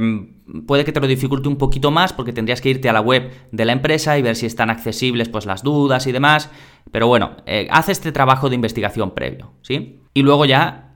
puede 0.66 0.84
que 0.84 0.92
te 0.92 1.00
lo 1.00 1.08
dificulte 1.08 1.48
un 1.48 1.56
poquito 1.56 1.90
más 1.90 2.12
porque 2.12 2.32
tendrías 2.32 2.60
que 2.60 2.70
irte 2.70 2.88
a 2.88 2.92
la 2.92 3.00
web 3.00 3.30
de 3.50 3.64
la 3.64 3.72
empresa 3.72 4.16
y 4.16 4.22
ver 4.22 4.36
si 4.36 4.46
están 4.46 4.70
accesibles 4.70 5.28
pues 5.28 5.46
las 5.46 5.64
dudas 5.64 6.06
y 6.06 6.12
demás. 6.12 6.48
Pero 6.92 7.08
bueno, 7.08 7.36
eh, 7.46 7.66
haz 7.70 7.88
este 7.88 8.12
trabajo 8.12 8.48
de 8.48 8.54
investigación 8.54 9.12
previo, 9.12 9.52
¿sí? 9.62 10.00
Y 10.14 10.22
luego 10.22 10.44
ya 10.44 10.88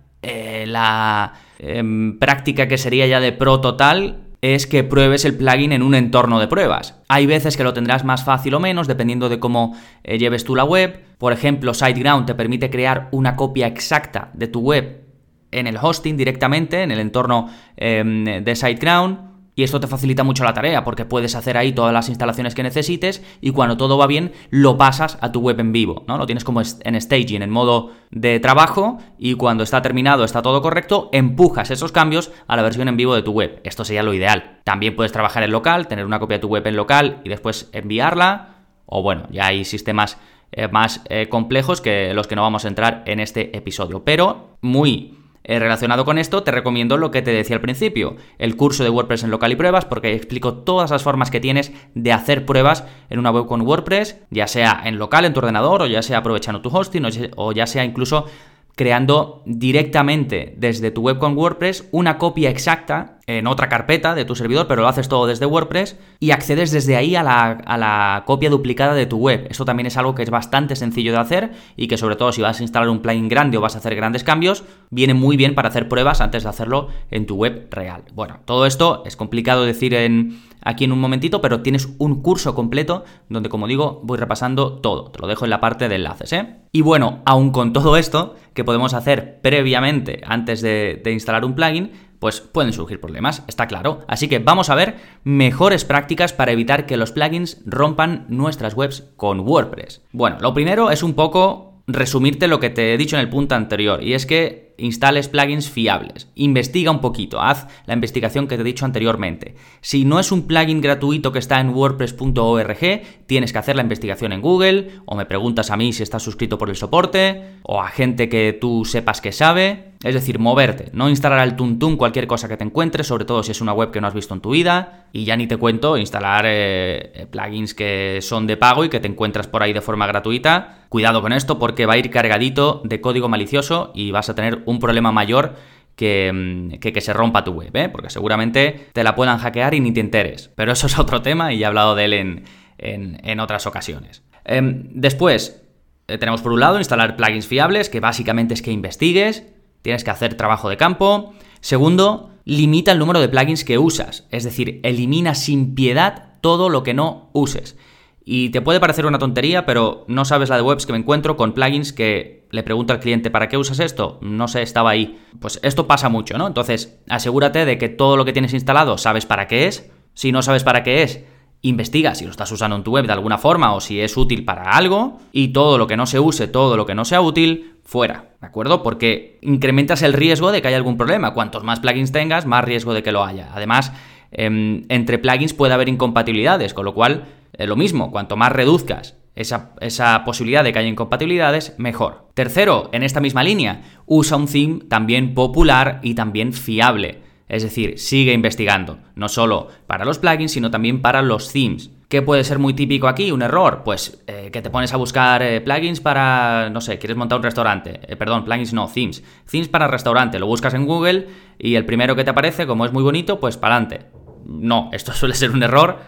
la 0.67 1.35
em, 1.61 2.19
práctica 2.19 2.67
que 2.67 2.79
sería 2.79 3.07
ya 3.07 3.21
de 3.21 3.31
pro 3.31 3.61
total 3.61 4.26
es 4.43 4.67
que 4.67 4.85
pruebes 4.85 5.25
el 5.25 5.37
plugin 5.37 5.73
en 5.73 5.83
un 5.83 5.95
entorno 5.95 6.39
de 6.39 6.49
pruebas. 6.49 7.01
Hay 7.09 7.27
veces 7.27 7.57
que 7.57 7.65
lo 7.65 7.75
tendrás 7.75 8.05
más 8.05 8.25
fácil 8.25 8.55
o 8.55 8.61
menos 8.61 8.87
dependiendo 8.87 9.29
de 9.29 9.39
cómo 9.39 9.77
eh, 10.05 10.19
lleves 10.19 10.45
tú 10.45 10.55
la 10.55 10.65
web. 10.65 11.01
Por 11.19 11.33
ejemplo, 11.33 11.75
SiteGround 11.75 12.27
te 12.27 12.35
permite 12.35 12.71
crear 12.71 13.09
una 13.13 13.37
copia 13.37 13.67
exacta 13.67 14.31
de 14.35 14.49
tu 14.49 14.61
web 14.61 15.03
en 15.51 15.67
el 15.67 15.79
hosting 15.81 16.17
directamente, 16.17 16.83
en 16.83 16.91
el 16.91 17.01
entorno 17.01 17.49
em, 17.77 18.25
de 18.25 18.55
SiteGround. 18.55 19.26
Y 19.59 19.63
esto 19.63 19.81
te 19.81 19.87
facilita 19.87 20.23
mucho 20.23 20.45
la 20.45 20.53
tarea 20.53 20.85
porque 20.85 21.07
puedes 21.07 21.35
hacer 21.35 21.57
ahí 21.57 21.73
todas 21.73 21.93
las 21.95 22.11
instalaciones 22.11 22.55
que 22.55 22.63
necesites 22.63 23.25
y 23.41 23.53
cuando 23.53 23.79
todo 23.79 23.97
va 23.97 24.07
bien 24.07 24.33
lo 24.51 24.77
pasas 24.77 25.17
a 25.23 25.33
tu 25.33 25.41
web 25.41 25.59
en 25.59 25.73
vivo, 25.73 26.05
¿no? 26.07 26.19
Lo 26.19 26.27
tienes 26.27 26.45
como 26.45 26.61
en 26.61 27.01
staging, 27.01 27.41
en 27.41 27.49
modo 27.49 27.93
de 28.11 28.39
trabajo 28.39 28.99
y 29.17 29.33
cuando 29.33 29.65
está 29.65 29.81
terminado, 29.81 30.25
está 30.25 30.43
todo 30.43 30.61
correcto, 30.61 31.09
empujas 31.11 31.71
esos 31.71 31.91
cambios 31.91 32.33
a 32.47 32.57
la 32.57 32.63
versión 32.63 32.87
en 32.89 32.99
vivo 32.99 33.15
de 33.15 33.23
tu 33.23 33.33
web. 33.33 33.63
Esto 33.65 33.83
sería 33.83 34.03
lo 34.03 34.13
ideal. 34.13 34.61
También 34.63 34.95
puedes 34.95 35.13
trabajar 35.13 35.43
en 35.43 35.53
local, 35.53 35.89
tener 35.89 36.05
una 36.05 36.19
copia 36.19 36.37
de 36.37 36.43
tu 36.43 36.49
web 36.49 36.67
en 36.67 36.77
local 36.77 37.23
y 37.25 37.31
después 37.31 37.71
enviarla. 37.73 38.57
O 38.85 39.01
bueno, 39.03 39.27
ya 39.31 39.47
hay 39.47 39.65
sistemas 39.65 40.19
eh, 40.53 40.69
más 40.69 41.03
eh, 41.09 41.31
complejos 41.31 41.81
que 41.81 42.13
los 42.13 42.27
que 42.27 42.37
no 42.37 42.43
vamos 42.43 42.67
a 42.67 42.69
entrar 42.69 43.05
en 43.07 43.21
este 43.21 43.57
episodio. 43.57 44.05
Pero 44.05 44.59
muy 44.61 45.17
eh, 45.49 45.61
relacionado 45.61 46.05
con 46.05 46.19
esto, 46.19 46.43
te 46.43 46.51
recomiendo 46.51 46.97
lo 46.97 47.13
que 47.13 47.23
te 47.23 47.31
decía 47.31 47.55
al 47.55 47.63
principio, 47.63 48.17
el 48.39 48.57
curso 48.57 48.83
de 48.83 48.91
WordPress 48.91 49.23
en 49.23 49.31
local 49.31 49.53
y 49.53 49.57
pruebas, 49.57 49.85
porque 49.85 50.13
explico 50.13 50.55
todas 50.55 50.91
las 50.91 51.05
formas 51.05 51.31
que 51.31 51.39
tienes 51.39 51.73
de 51.95 52.13
hacer 52.13 52.45
pruebas 52.45 52.85
en 53.11 53.21
una 53.21 53.31
web 53.31 53.47
con 53.47 53.61
WordPress, 53.61 54.19
ya 54.31 54.49
sea 54.49 54.83
en 54.85 54.99
local, 54.99 55.25
en 55.25 55.33
tu 55.33 55.39
ordenador, 55.39 55.83
o 55.83 55.87
ya 55.87 56.03
sea 56.03 56.19
aprovechando 56.19 56.61
tu 56.63 56.77
hosting, 56.77 57.07
o 57.37 57.53
ya 57.53 57.69
sea 57.69 57.85
incluso 57.85 58.27
creando 58.75 59.43
directamente 59.47 60.55
desde 60.59 60.91
tu 60.91 61.03
web 61.03 61.19
con 61.19 61.37
WordPress 61.37 61.89
una 61.93 62.19
copia 62.19 62.51
exacta 62.51 63.16
en 63.27 63.49
otra 63.49 63.69
carpeta 63.69 64.15
de 64.15 64.25
tu 64.25 64.37
servidor, 64.37 64.69
pero 64.69 64.83
lo 64.83 64.89
haces 64.89 65.09
todo 65.09 65.27
desde 65.27 65.47
WordPress 65.47 65.99
y 66.21 66.31
accedes 66.31 66.71
desde 66.71 66.97
ahí 66.97 67.17
a 67.17 67.25
la, 67.25 68.23
copia 68.25 68.51
duplicada 68.51 68.95
de 68.95 69.07
tu 69.07 69.19
web. 69.19 69.47
Esto 69.51 69.65
también 69.65 69.87
es 69.87 69.97
algo 69.97 70.15
que 70.15 70.23
es 70.23 70.31
bastante 70.31 70.77
sencillo 70.77 71.13
de 71.13 71.19
hacer 71.19 71.53
y 71.77 71.89
que 71.89 71.99
sobre 71.99 72.17
todo 72.17 72.31
si 72.31 72.43
vas 72.43 72.61
a 72.61 72.63
instalar 72.63 72.89
un 72.89 73.01
plugin 73.01 73.29
grande 73.29 73.59
o 73.59 73.61
vas 73.61 73.75
a 73.75 73.79
hacer 73.79 73.97
grandes 73.97 74.23
cambios, 74.23 74.65
viene 74.91 75.15
muy 75.15 75.37
bien 75.37 75.55
para 75.55 75.69
hacer 75.69 75.89
pruebas 75.89 76.21
antes 76.21 76.45
de 76.45 76.49
hacerlo 76.49 76.89
en 77.11 77.27
tu 77.27 77.35
web 77.35 77.67
real. 77.71 78.05
Bueno, 78.15 78.39
todo 78.45 78.65
esto 78.65 79.03
es 79.07 79.17
complicado 79.17 79.65
decir 79.65 79.95
en, 79.95 80.41
aquí 80.63 80.85
en 80.85 80.93
un 80.93 81.01
momentito, 81.01 81.41
pero 81.41 81.63
tienes 81.63 81.89
un 81.99 82.23
curso 82.23 82.55
completo 82.55 83.05
donde, 83.29 83.49
como 83.49 83.67
digo, 83.67 84.01
voy 84.05 84.19
repasando 84.19 84.75
todo. 84.75 85.11
Te 85.11 85.21
lo 85.21 85.27
dejo 85.27 85.45
en 85.45 85.51
la 85.51 85.61
parte 85.61 85.89
de 85.89 85.97
enlaces, 85.97 86.33
¿eh? 86.33 86.57
Y 86.73 86.83
bueno, 86.83 87.23
aún 87.25 87.53
con 87.53 87.73
todo 87.73 87.97
esto 87.97 88.35
que 88.53 88.65
podemos 88.65 88.93
hacer 88.93 89.41
previamente 89.41 90.21
antes 90.27 90.61
de, 90.61 91.01
de 91.03 91.13
instalar 91.13 91.45
un 91.45 91.55
plugin, 91.55 91.93
pues 92.19 92.41
pueden 92.41 92.73
surgir 92.73 93.01
problemas, 93.01 93.43
está 93.47 93.67
claro. 93.67 94.01
Así 94.09 94.29
que 94.29 94.39
vamos 94.39 94.71
a 94.71 94.75
ver 94.75 94.97
mejores 95.25 95.85
prácticas 95.85 96.33
para 96.33 96.53
evitar 96.53 96.87
que 96.87 96.97
los 96.97 97.13
plugins 97.13 97.63
rompan 97.67 98.27
nuestras 98.29 98.75
webs 98.75 99.05
con 99.17 99.41
WordPress. 99.41 100.03
Bueno, 100.13 100.39
lo 100.41 100.55
primero 100.55 100.91
es 100.91 101.03
un 101.03 101.15
poco 101.15 101.77
resumirte 101.87 102.49
lo 102.49 102.59
que 102.59 102.71
te 102.71 102.93
he 102.93 102.99
dicho 102.99 103.17
en 103.17 103.23
el 103.23 103.29
punto 103.29 103.55
anterior, 103.55 104.03
y 104.03 104.15
es 104.15 104.27
que 104.27 104.75
instales 104.79 105.29
plugins 105.29 105.71
fiables. 105.71 106.29
Investiga 106.35 106.91
un 106.91 107.01
poquito, 107.01 107.41
haz 107.41 107.69
la 107.87 107.95
investigación 107.95 108.49
que 108.49 108.57
te 108.57 108.63
he 108.63 108.65
dicho 108.65 108.85
anteriormente. 108.85 109.55
Si 109.81 110.05
no 110.05 110.19
es 110.19 110.33
un 110.33 110.47
plugin 110.47 110.81
gratuito 110.81 111.33
que 111.33 111.39
está 111.39 111.61
en 111.61 111.71
wordpress.org, 111.71 113.03
tienes 113.27 113.53
que 113.53 113.59
hacer 113.59 113.77
la 113.77 113.83
investigación 113.83 114.33
en 114.33 114.43
Google, 114.43 114.91
o 115.05 115.15
me 115.15 115.27
preguntas 115.27 115.71
a 115.71 115.77
mí 115.77 115.93
si 115.93 116.03
estás 116.03 116.23
suscrito 116.23 116.59
por 116.59 116.71
el 116.71 116.77
soporte, 116.77 117.43
o 117.63 117.81
a 117.81 117.89
gente 117.89 118.29
que 118.29 118.53
tú 118.53 118.85
sepas 118.85 119.21
que 119.21 119.33
sabe. 119.33 119.93
Es 120.07 120.15
decir, 120.15 120.39
moverte, 120.39 120.91
no 120.93 121.09
instalar 121.09 121.41
al 121.41 121.57
tuntún 121.57 121.97
cualquier 121.97 122.29
cosa 122.29 122.47
que 122.47 122.57
te 122.57 122.63
encuentres, 122.63 123.09
sobre 123.09 123.25
todo 123.25 123.43
si 123.43 123.51
es 123.51 123.61
una 123.61 123.73
web 123.73 123.91
que 123.91 124.01
no 124.01 124.07
has 124.07 124.15
visto 124.15 124.35
en 124.35 124.41
tu 124.41 124.51
vida. 124.51 125.09
Y 125.13 125.25
ya 125.25 125.37
ni 125.37 125.49
te 125.49 125.57
cuento 125.57 125.97
instalar 125.97 126.45
eh, 126.47 127.27
plugins 127.29 127.75
que 127.75 128.21
son 128.23 128.47
de 128.47 128.57
pago 128.57 128.85
y 128.85 128.89
que 128.89 129.01
te 129.01 129.09
encuentras 129.09 129.49
por 129.49 129.65
ahí 129.65 129.73
de 129.73 129.81
forma 129.81 130.07
gratuita. 130.07 130.85
Cuidado 130.91 131.23
con 131.23 131.33
esto 131.33 131.59
porque 131.59 131.87
va 131.87 131.95
a 131.95 131.99
ir 131.99 132.09
cargadito 132.11 132.83
de 132.85 133.01
código 133.01 133.29
malicioso 133.29 133.91
y 133.97 134.13
vas 134.13 134.29
a 134.29 134.37
tener 134.37 134.63
un 134.67 134.79
problema 134.79 135.11
mayor 135.11 135.55
mm, 135.97 136.75
que, 136.75 136.93
que, 136.95 137.01
se 137.01 137.13
rompa 137.13 137.43
tu 137.43 137.51
web, 137.51 137.75
¿eh? 137.75 137.89
porque 137.89 138.09
seguramente 138.09 138.91
te 138.93 139.03
la 139.03 139.17
puedan 139.17 139.39
hackear 139.39 139.75
y 139.75 139.81
ni 139.81 139.91
te 139.91 139.99
enteres. 139.99 140.53
Pero 140.55 140.71
eso 140.71 140.87
es 140.87 140.97
otro 141.01 141.21
tema 141.21 141.53
y 141.53 141.59
ya 141.59 141.67
he 141.67 141.69
hablado 141.69 141.97
de 141.97 142.05
él 142.05 142.13
en, 142.13 142.45
en, 142.79 143.41
otras 143.41 143.67
ocasiones. 143.67 144.23
Em, 144.45 144.85
después, 144.93 145.65
eh, 146.07 146.17
tenemos 146.17 146.43
por 146.43 146.53
un 146.53 146.61
lado 146.61 146.79
instalar 146.79 147.17
plugins 147.17 147.49
fiables, 147.49 147.89
que 147.91 147.99
básicamente 147.99 148.55
es 148.55 148.63
que 148.63 148.71
investigues, 148.71 149.43
tienes 149.83 150.05
que 150.05 150.11
hacer 150.11 150.35
trabajo 150.35 150.69
de 150.69 150.77
campo. 150.77 151.35
Segundo, 151.61 152.31
limita 152.45 152.93
el 152.93 152.99
número 152.99 153.21
de 153.21 153.29
plugins 153.29 153.65
que 153.65 153.79
usas, 153.79 154.27
es 154.31 154.45
decir, 154.45 154.81
elimina 154.83 155.35
sin 155.35 155.75
piedad 155.75 156.35
todo 156.41 156.69
lo 156.69 156.83
que 156.83 156.95
no 156.95 157.31
uses. 157.33 157.77
Y 158.25 158.51
te 158.51 158.61
puede 158.61 158.81
parecer 158.81 159.07
una 159.07 159.21
tontería, 159.21 159.67
pero 159.67 160.05
no 160.09 160.25
sabes 160.25 160.49
la 160.49 160.57
de 160.57 160.63
webs 160.63 160.85
que 160.85 160.93
me 160.93 160.99
encuentro 160.99 161.37
con 161.37 161.53
plugins 161.53 161.93
que 161.93 162.47
le 162.51 162.63
pregunto 162.63 162.93
al 162.93 163.01
cliente, 163.01 163.31
¿para 163.31 163.49
qué 163.49 163.57
usas 163.57 163.79
esto? 163.79 164.19
No 164.21 164.49
sé, 164.49 164.63
estaba 164.63 164.91
ahí. 164.91 165.21
Pues 165.41 165.61
esto 165.63 165.87
pasa 165.87 166.09
mucho, 166.09 166.37
¿no? 166.37 166.47
Entonces, 166.47 166.99
asegúrate 167.09 167.65
de 167.65 167.79
que 167.79 167.89
todo 167.89 168.17
lo 168.17 168.25
que 168.25 168.33
tienes 168.33 168.53
instalado 168.53 168.99
sabes 168.99 169.27
para 169.27 169.47
qué 169.47 169.67
es. 169.67 169.91
Si 170.15 170.33
no 170.33 170.43
sabes 170.43 170.65
para 170.65 170.83
qué 170.83 171.03
es, 171.03 171.25
investiga 171.63 172.15
si 172.15 172.25
lo 172.25 172.31
estás 172.31 172.51
usando 172.53 172.77
en 172.77 172.83
tu 172.83 172.93
web 172.93 173.07
de 173.07 173.13
alguna 173.13 173.39
forma 173.39 173.75
o 173.75 173.81
si 173.81 174.01
es 174.01 174.17
útil 174.17 174.45
para 174.45 174.77
algo. 174.77 175.19
Y 175.33 175.49
todo 175.49 175.79
lo 175.79 175.87
que 175.87 175.97
no 175.97 176.07
se 176.07 176.21
use, 176.21 176.49
todo 176.49 176.77
lo 176.77 176.87
que 176.87 176.95
no 176.95 177.05
sea 177.05 177.21
útil, 177.21 177.77
fuera, 177.85 178.31
¿de 178.41 178.47
acuerdo? 178.47 178.83
Porque 178.83 179.39
incrementas 179.43 180.03
el 180.03 180.13
riesgo 180.13 180.53
de 180.53 180.63
que 180.63 180.69
haya 180.69 180.77
algún 180.77 180.97
problema. 180.97 181.35
Cuantos 181.35 181.65
más 181.65 181.81
plugins 181.81 182.13
tengas, 182.13 182.47
más 182.47 182.65
riesgo 182.65 182.95
de 182.95 183.03
que 183.03 183.13
lo 183.13 183.25
haya. 183.25 183.51
Además, 183.55 183.93
em, 184.33 184.85
entre 184.89 185.19
plugins 185.19 185.55
puede 185.55 185.75
haber 185.75 185.89
incompatibilidades, 185.89 186.75
con 186.75 186.85
lo 186.85 186.95
cual 186.95 187.25
lo 187.59 187.77
mismo, 187.77 188.11
cuanto 188.11 188.37
más 188.37 188.53
reduzcas 188.53 189.17
esa, 189.35 189.71
esa, 189.81 190.25
posibilidad 190.25 190.65
de 190.65 190.73
que 190.73 190.79
haya 190.79 190.89
incompatibilidades, 190.89 191.75
mejor. 191.79 192.27
Tercero, 192.35 192.89
en 192.93 193.03
esta 193.03 193.21
misma 193.21 193.43
línea, 193.43 193.83
usa 194.07 194.37
un 194.37 194.47
theme 194.47 194.81
también 194.89 195.35
popular 195.35 196.01
y 196.03 196.15
también 196.15 196.53
fiable. 196.53 197.21
Es 197.49 197.63
decir, 197.63 197.99
sigue 197.99 198.33
investigando, 198.33 198.99
no 199.15 199.29
solo 199.29 199.69
para 199.87 200.05
los 200.05 200.19
plugins, 200.19 200.53
sino 200.53 200.71
también 200.71 201.01
para 201.01 201.23
los 201.23 201.53
themes. 201.53 201.91
¿Qué 202.09 202.23
puede 202.23 202.45
ser 202.45 202.59
muy 202.59 202.75
típico 202.75 203.09
aquí? 203.09 203.33
¿Un 203.33 203.43
error? 203.43 203.83
Pues 203.85 204.23
eh, 204.27 204.51
que 204.53 204.63
te 204.63 204.71
pones 204.71 204.93
a 204.93 204.97
buscar 204.97 205.43
eh, 205.43 205.61
plugins 205.61 206.01
para, 206.01 206.71
no 206.71 206.81
sé, 206.81 206.99
quieres 206.99 207.17
montar 207.17 207.39
un 207.39 207.45
restaurante. 207.45 208.01
Eh, 208.07 208.17
perdón, 208.17 208.45
plugins 208.45 208.73
no, 208.73 208.89
themes. 208.93 209.25
Themes 209.51 209.69
para 209.69 209.89
restaurante. 209.89 210.39
Lo 210.39 210.47
buscas 210.47 210.75
en 210.75 210.87
Google 210.87 211.27
y 211.59 211.75
el 211.75 211.85
primero 211.85 212.15
que 212.15 212.23
te 212.23 212.31
aparece, 212.31 212.67
como 212.67 212.85
es 212.85 212.93
muy 212.93 213.03
bonito, 213.03 213.41
pues 213.41 213.57
para 213.57 213.77
adelante. 213.77 214.07
No, 214.45 214.91
esto 214.93 215.13
suele 215.15 215.35
ser 215.35 215.51
un 215.51 215.63
error 215.63 215.99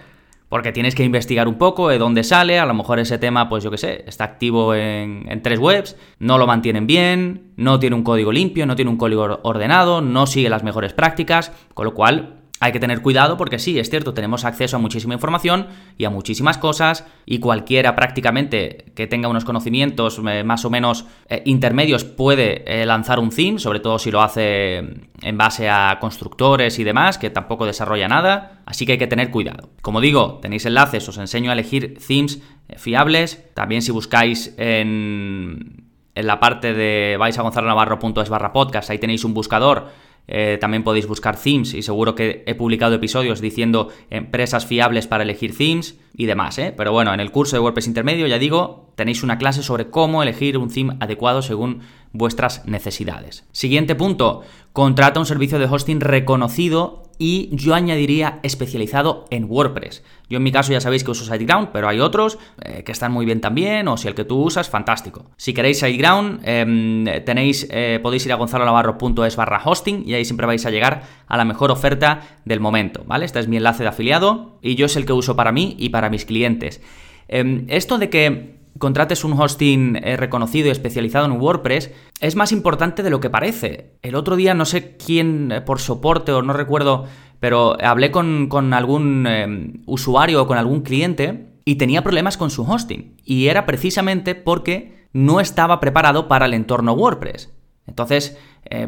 porque 0.48 0.72
tienes 0.72 0.94
que 0.94 1.04
investigar 1.04 1.48
un 1.48 1.56
poco 1.56 1.88
de 1.88 1.98
dónde 1.98 2.24
sale, 2.24 2.58
a 2.58 2.66
lo 2.66 2.74
mejor 2.74 2.98
ese 2.98 3.18
tema, 3.18 3.48
pues 3.48 3.62
yo 3.62 3.70
qué 3.70 3.78
sé, 3.78 4.04
está 4.06 4.24
activo 4.24 4.74
en, 4.74 5.26
en, 5.28 5.42
tres 5.42 5.58
webs, 5.58 5.96
no 6.18 6.38
lo 6.38 6.46
mantienen 6.46 6.86
bien, 6.86 7.52
no 7.56 7.78
tiene 7.78 7.96
un 7.96 8.02
código 8.02 8.32
limpio, 8.32 8.66
no 8.66 8.76
tiene 8.76 8.90
un 8.90 8.96
código 8.96 9.40
ordenado, 9.42 10.00
no 10.00 10.26
sigue 10.26 10.48
las 10.48 10.62
mejores 10.62 10.92
prácticas, 10.92 11.52
con 11.74 11.84
lo 11.84 11.94
cual 11.94 12.37
hay 12.60 12.72
que 12.72 12.80
tener 12.80 13.02
cuidado 13.02 13.36
porque 13.36 13.58
sí, 13.58 13.78
es 13.78 13.88
cierto, 13.90 14.14
tenemos 14.14 14.44
acceso 14.44 14.76
a 14.76 14.80
muchísima 14.80 15.14
información 15.14 15.68
y 15.96 16.04
a 16.04 16.10
muchísimas 16.10 16.58
cosas 16.58 17.04
y 17.24 17.38
cualquiera 17.38 17.94
prácticamente 17.94 18.86
que 18.94 19.06
tenga 19.06 19.28
unos 19.28 19.44
conocimientos 19.44 20.20
eh, 20.28 20.42
más 20.44 20.64
o 20.64 20.70
menos 20.70 21.06
eh, 21.28 21.42
intermedios 21.44 22.04
puede 22.04 22.64
eh, 22.66 22.84
lanzar 22.86 23.20
un 23.20 23.30
theme, 23.30 23.58
sobre 23.58 23.80
todo 23.80 23.98
si 23.98 24.10
lo 24.10 24.22
hace 24.22 24.78
en 24.78 25.38
base 25.38 25.68
a 25.68 25.98
constructores 26.00 26.78
y 26.78 26.84
demás, 26.84 27.18
que 27.18 27.30
tampoco 27.30 27.66
desarrolla 27.66 28.08
nada, 28.08 28.62
así 28.66 28.86
que 28.86 28.92
hay 28.92 28.98
que 28.98 29.06
tener 29.06 29.30
cuidado. 29.30 29.70
Como 29.80 30.00
digo, 30.00 30.38
tenéis 30.42 30.66
enlaces, 30.66 31.08
os 31.08 31.18
enseño 31.18 31.50
a 31.50 31.54
elegir 31.54 31.98
themes 32.06 32.42
fiables, 32.76 33.44
también 33.54 33.82
si 33.82 33.92
buscáis 33.92 34.54
en, 34.58 35.88
en 36.14 36.26
la 36.26 36.40
parte 36.40 36.74
de 36.74 37.16
vais 37.18 37.38
a 37.38 37.42
gonzalonavarro.es 37.42 38.28
barra 38.28 38.52
podcast, 38.52 38.90
ahí 38.90 38.98
tenéis 38.98 39.24
un 39.24 39.34
buscador 39.34 40.07
eh, 40.28 40.58
también 40.60 40.84
podéis 40.84 41.06
buscar 41.06 41.40
themes 41.40 41.72
y 41.72 41.82
seguro 41.82 42.14
que 42.14 42.44
he 42.46 42.54
publicado 42.54 42.94
episodios 42.94 43.40
diciendo 43.40 43.88
empresas 44.10 44.66
fiables 44.66 45.06
para 45.06 45.24
elegir 45.24 45.56
themes 45.56 45.98
y 46.14 46.26
demás, 46.26 46.58
¿eh? 46.58 46.74
Pero 46.76 46.92
bueno, 46.92 47.14
en 47.14 47.20
el 47.20 47.30
curso 47.30 47.56
de 47.56 47.60
WordPress 47.60 47.86
intermedio, 47.86 48.26
ya 48.26 48.38
digo, 48.38 48.92
tenéis 48.94 49.22
una 49.22 49.38
clase 49.38 49.62
sobre 49.62 49.88
cómo 49.88 50.22
elegir 50.22 50.58
un 50.58 50.68
theme 50.68 50.96
adecuado 51.00 51.40
según 51.40 51.80
vuestras 52.12 52.64
necesidades. 52.66 53.44
Siguiente 53.52 53.94
punto, 53.94 54.42
contrata 54.72 55.20
un 55.20 55.26
servicio 55.26 55.58
de 55.58 55.66
hosting 55.66 56.00
reconocido 56.00 57.04
y 57.18 57.48
yo 57.52 57.74
añadiría 57.74 58.38
especializado 58.42 59.24
en 59.30 59.44
WordPress. 59.50 60.04
Yo 60.30 60.36
en 60.36 60.44
mi 60.44 60.52
caso 60.52 60.72
ya 60.72 60.80
sabéis 60.80 61.02
que 61.02 61.10
uso 61.10 61.24
SiteGround, 61.24 61.70
pero 61.72 61.88
hay 61.88 61.98
otros 61.98 62.38
eh, 62.62 62.84
que 62.84 62.92
están 62.92 63.12
muy 63.12 63.26
bien 63.26 63.40
también, 63.40 63.88
o 63.88 63.96
si 63.96 64.06
el 64.06 64.14
que 64.14 64.24
tú 64.24 64.40
usas, 64.40 64.70
fantástico. 64.70 65.30
Si 65.36 65.52
queréis 65.52 65.78
SiteGround, 65.78 66.40
em, 66.44 67.04
tenéis, 67.24 67.66
eh, 67.70 67.98
podéis 68.02 68.24
ir 68.26 68.32
a 68.32 68.36
gonzalonavarro.es 68.36 69.36
barra 69.36 69.60
hosting 69.64 70.04
y 70.06 70.14
ahí 70.14 70.24
siempre 70.24 70.46
vais 70.46 70.64
a 70.64 70.70
llegar 70.70 71.02
a 71.26 71.36
la 71.36 71.44
mejor 71.44 71.72
oferta 71.72 72.20
del 72.44 72.60
momento, 72.60 73.02
¿vale? 73.06 73.24
Este 73.24 73.40
es 73.40 73.48
mi 73.48 73.56
enlace 73.56 73.82
de 73.82 73.88
afiliado 73.88 74.58
y 74.62 74.76
yo 74.76 74.86
es 74.86 74.96
el 74.96 75.04
que 75.04 75.12
uso 75.12 75.34
para 75.34 75.50
mí 75.50 75.74
y 75.78 75.88
para 75.88 76.10
mis 76.10 76.24
clientes. 76.24 76.80
Em, 77.26 77.66
esto 77.68 77.98
de 77.98 78.10
que 78.10 78.57
contrates 78.78 79.24
un 79.24 79.32
hosting 79.32 79.96
eh, 79.96 80.16
reconocido 80.16 80.68
y 80.68 80.70
especializado 80.70 81.26
en 81.26 81.40
WordPress 81.40 81.90
es 82.20 82.36
más 82.36 82.52
importante 82.52 83.02
de 83.02 83.10
lo 83.10 83.20
que 83.20 83.30
parece. 83.30 83.96
El 84.02 84.14
otro 84.14 84.36
día 84.36 84.54
no 84.54 84.64
sé 84.64 84.96
quién 84.96 85.52
eh, 85.52 85.60
por 85.60 85.80
soporte 85.80 86.32
o 86.32 86.42
no 86.42 86.52
recuerdo, 86.52 87.06
pero 87.40 87.76
hablé 87.82 88.10
con, 88.10 88.72
algún 88.72 89.26
eh, 89.26 89.80
usuario 89.86 90.42
o 90.42 90.46
con 90.46 90.58
algún 90.58 90.82
cliente 90.82 91.48
y 91.64 91.76
tenía 91.76 92.02
problemas 92.02 92.36
con 92.36 92.50
su 92.50 92.62
hosting. 92.62 93.16
Y 93.24 93.48
era 93.48 93.66
precisamente 93.66 94.34
porque 94.34 95.08
no 95.12 95.40
estaba 95.40 95.80
preparado 95.80 96.28
para 96.28 96.46
el 96.46 96.54
entorno 96.54 96.92
WordPress. 96.92 97.52
Entonces, 97.86 98.36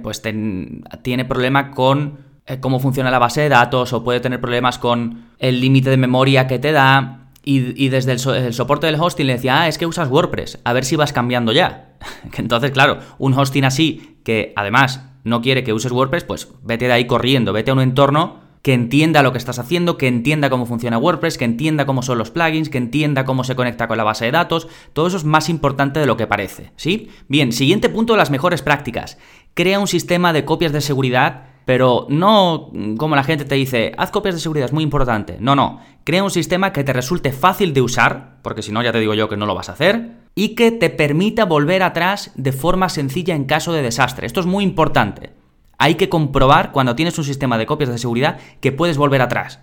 pues 0.02 0.20
tiene 0.20 1.24
problema 1.24 1.70
con 1.70 2.18
cómo 2.60 2.80
funciona 2.80 3.10
la 3.10 3.18
base 3.18 3.40
de 3.40 3.48
datos 3.48 3.94
o 3.94 4.04
puede 4.04 4.20
tener 4.20 4.42
problemas 4.42 4.78
con 4.78 5.30
el 5.38 5.58
límite 5.58 5.88
de 5.88 5.96
memoria 5.96 6.46
que 6.46 6.58
te 6.58 6.72
da 6.72 7.19
y, 7.42 7.88
desde 7.88 8.12
el, 8.12 8.52
soporte 8.52 8.86
del 8.86 9.00
hosting 9.00 9.26
le 9.26 9.34
decía, 9.34 9.62
ah, 9.62 9.68
es 9.68 9.78
que 9.78 9.86
usas 9.86 10.10
WordPress, 10.10 10.58
a 10.62 10.72
ver 10.72 10.84
si 10.84 10.96
vas 10.96 11.12
cambiando 11.12 11.52
ya. 11.52 11.94
Entonces, 12.36 12.70
claro, 12.70 12.98
un 13.18 13.32
hosting 13.32 13.64
así, 13.64 14.18
que 14.24 14.52
además 14.56 15.02
no 15.24 15.40
quiere 15.40 15.64
que 15.64 15.72
uses 15.72 15.92
WordPress, 15.92 16.24
pues 16.24 16.48
vete 16.62 16.86
de 16.86 16.92
ahí 16.92 17.06
corriendo, 17.06 17.52
vete 17.52 17.70
a 17.70 17.74
un 17.74 17.80
entorno 17.80 18.50
que 18.62 18.74
entienda 18.74 19.22
lo 19.22 19.32
que 19.32 19.38
estás 19.38 19.58
haciendo, 19.58 19.96
que 19.96 20.06
entienda 20.06 20.50
cómo 20.50 20.66
funciona 20.66 20.98
WordPress, 20.98 21.38
que 21.38 21.46
entienda 21.46 21.86
cómo 21.86 22.02
son 22.02 22.18
los 22.18 22.30
plugins, 22.30 22.68
que 22.68 22.76
entienda 22.76 23.24
cómo 23.24 23.42
se 23.42 23.56
conecta 23.56 23.88
con 23.88 23.96
la 23.96 24.04
base 24.04 24.26
de 24.26 24.32
datos. 24.32 24.68
Todo 24.92 25.06
eso 25.06 25.16
es 25.16 25.24
más 25.24 25.48
importante 25.48 25.98
de 25.98 26.06
lo 26.06 26.18
que 26.18 26.26
parece, 26.26 26.72
¿sí? 26.76 27.08
Bien, 27.28 27.52
siguiente 27.52 27.88
punto 27.88 28.12
de 28.12 28.18
las 28.18 28.30
mejores 28.30 28.60
prácticas. 28.60 29.16
Crea 29.54 29.78
un 29.78 29.86
sistema 29.86 30.34
de 30.34 30.44
copias 30.44 30.72
de 30.72 30.82
seguridad 30.82 31.44
pero 31.70 32.06
no 32.08 32.72
como 32.96 33.14
la 33.14 33.22
gente 33.22 33.44
te 33.44 33.54
dice, 33.54 33.92
haz 33.96 34.10
copias 34.10 34.34
de 34.34 34.40
seguridad, 34.40 34.66
es 34.66 34.72
muy 34.72 34.82
importante. 34.82 35.36
No, 35.38 35.54
no. 35.54 35.78
Crea 36.02 36.24
un 36.24 36.30
sistema 36.32 36.72
que 36.72 36.82
te 36.82 36.92
resulte 36.92 37.30
fácil 37.30 37.72
de 37.72 37.80
usar, 37.80 38.38
porque 38.42 38.62
si 38.62 38.72
no 38.72 38.82
ya 38.82 38.90
te 38.90 38.98
digo 38.98 39.14
yo 39.14 39.28
que 39.28 39.36
no 39.36 39.46
lo 39.46 39.54
vas 39.54 39.68
a 39.68 39.74
hacer, 39.74 40.16
y 40.34 40.56
que 40.56 40.72
te 40.72 40.90
permita 40.90 41.44
volver 41.44 41.84
atrás 41.84 42.32
de 42.34 42.50
forma 42.50 42.88
sencilla 42.88 43.36
en 43.36 43.44
caso 43.44 43.72
de 43.72 43.82
desastre. 43.82 44.26
Esto 44.26 44.40
es 44.40 44.46
muy 44.46 44.64
importante. 44.64 45.30
Hay 45.78 45.94
que 45.94 46.08
comprobar 46.08 46.72
cuando 46.72 46.96
tienes 46.96 47.16
un 47.18 47.24
sistema 47.24 47.56
de 47.56 47.66
copias 47.66 47.90
de 47.90 47.98
seguridad 47.98 48.38
que 48.60 48.72
puedes 48.72 48.98
volver 48.98 49.22
atrás. 49.22 49.60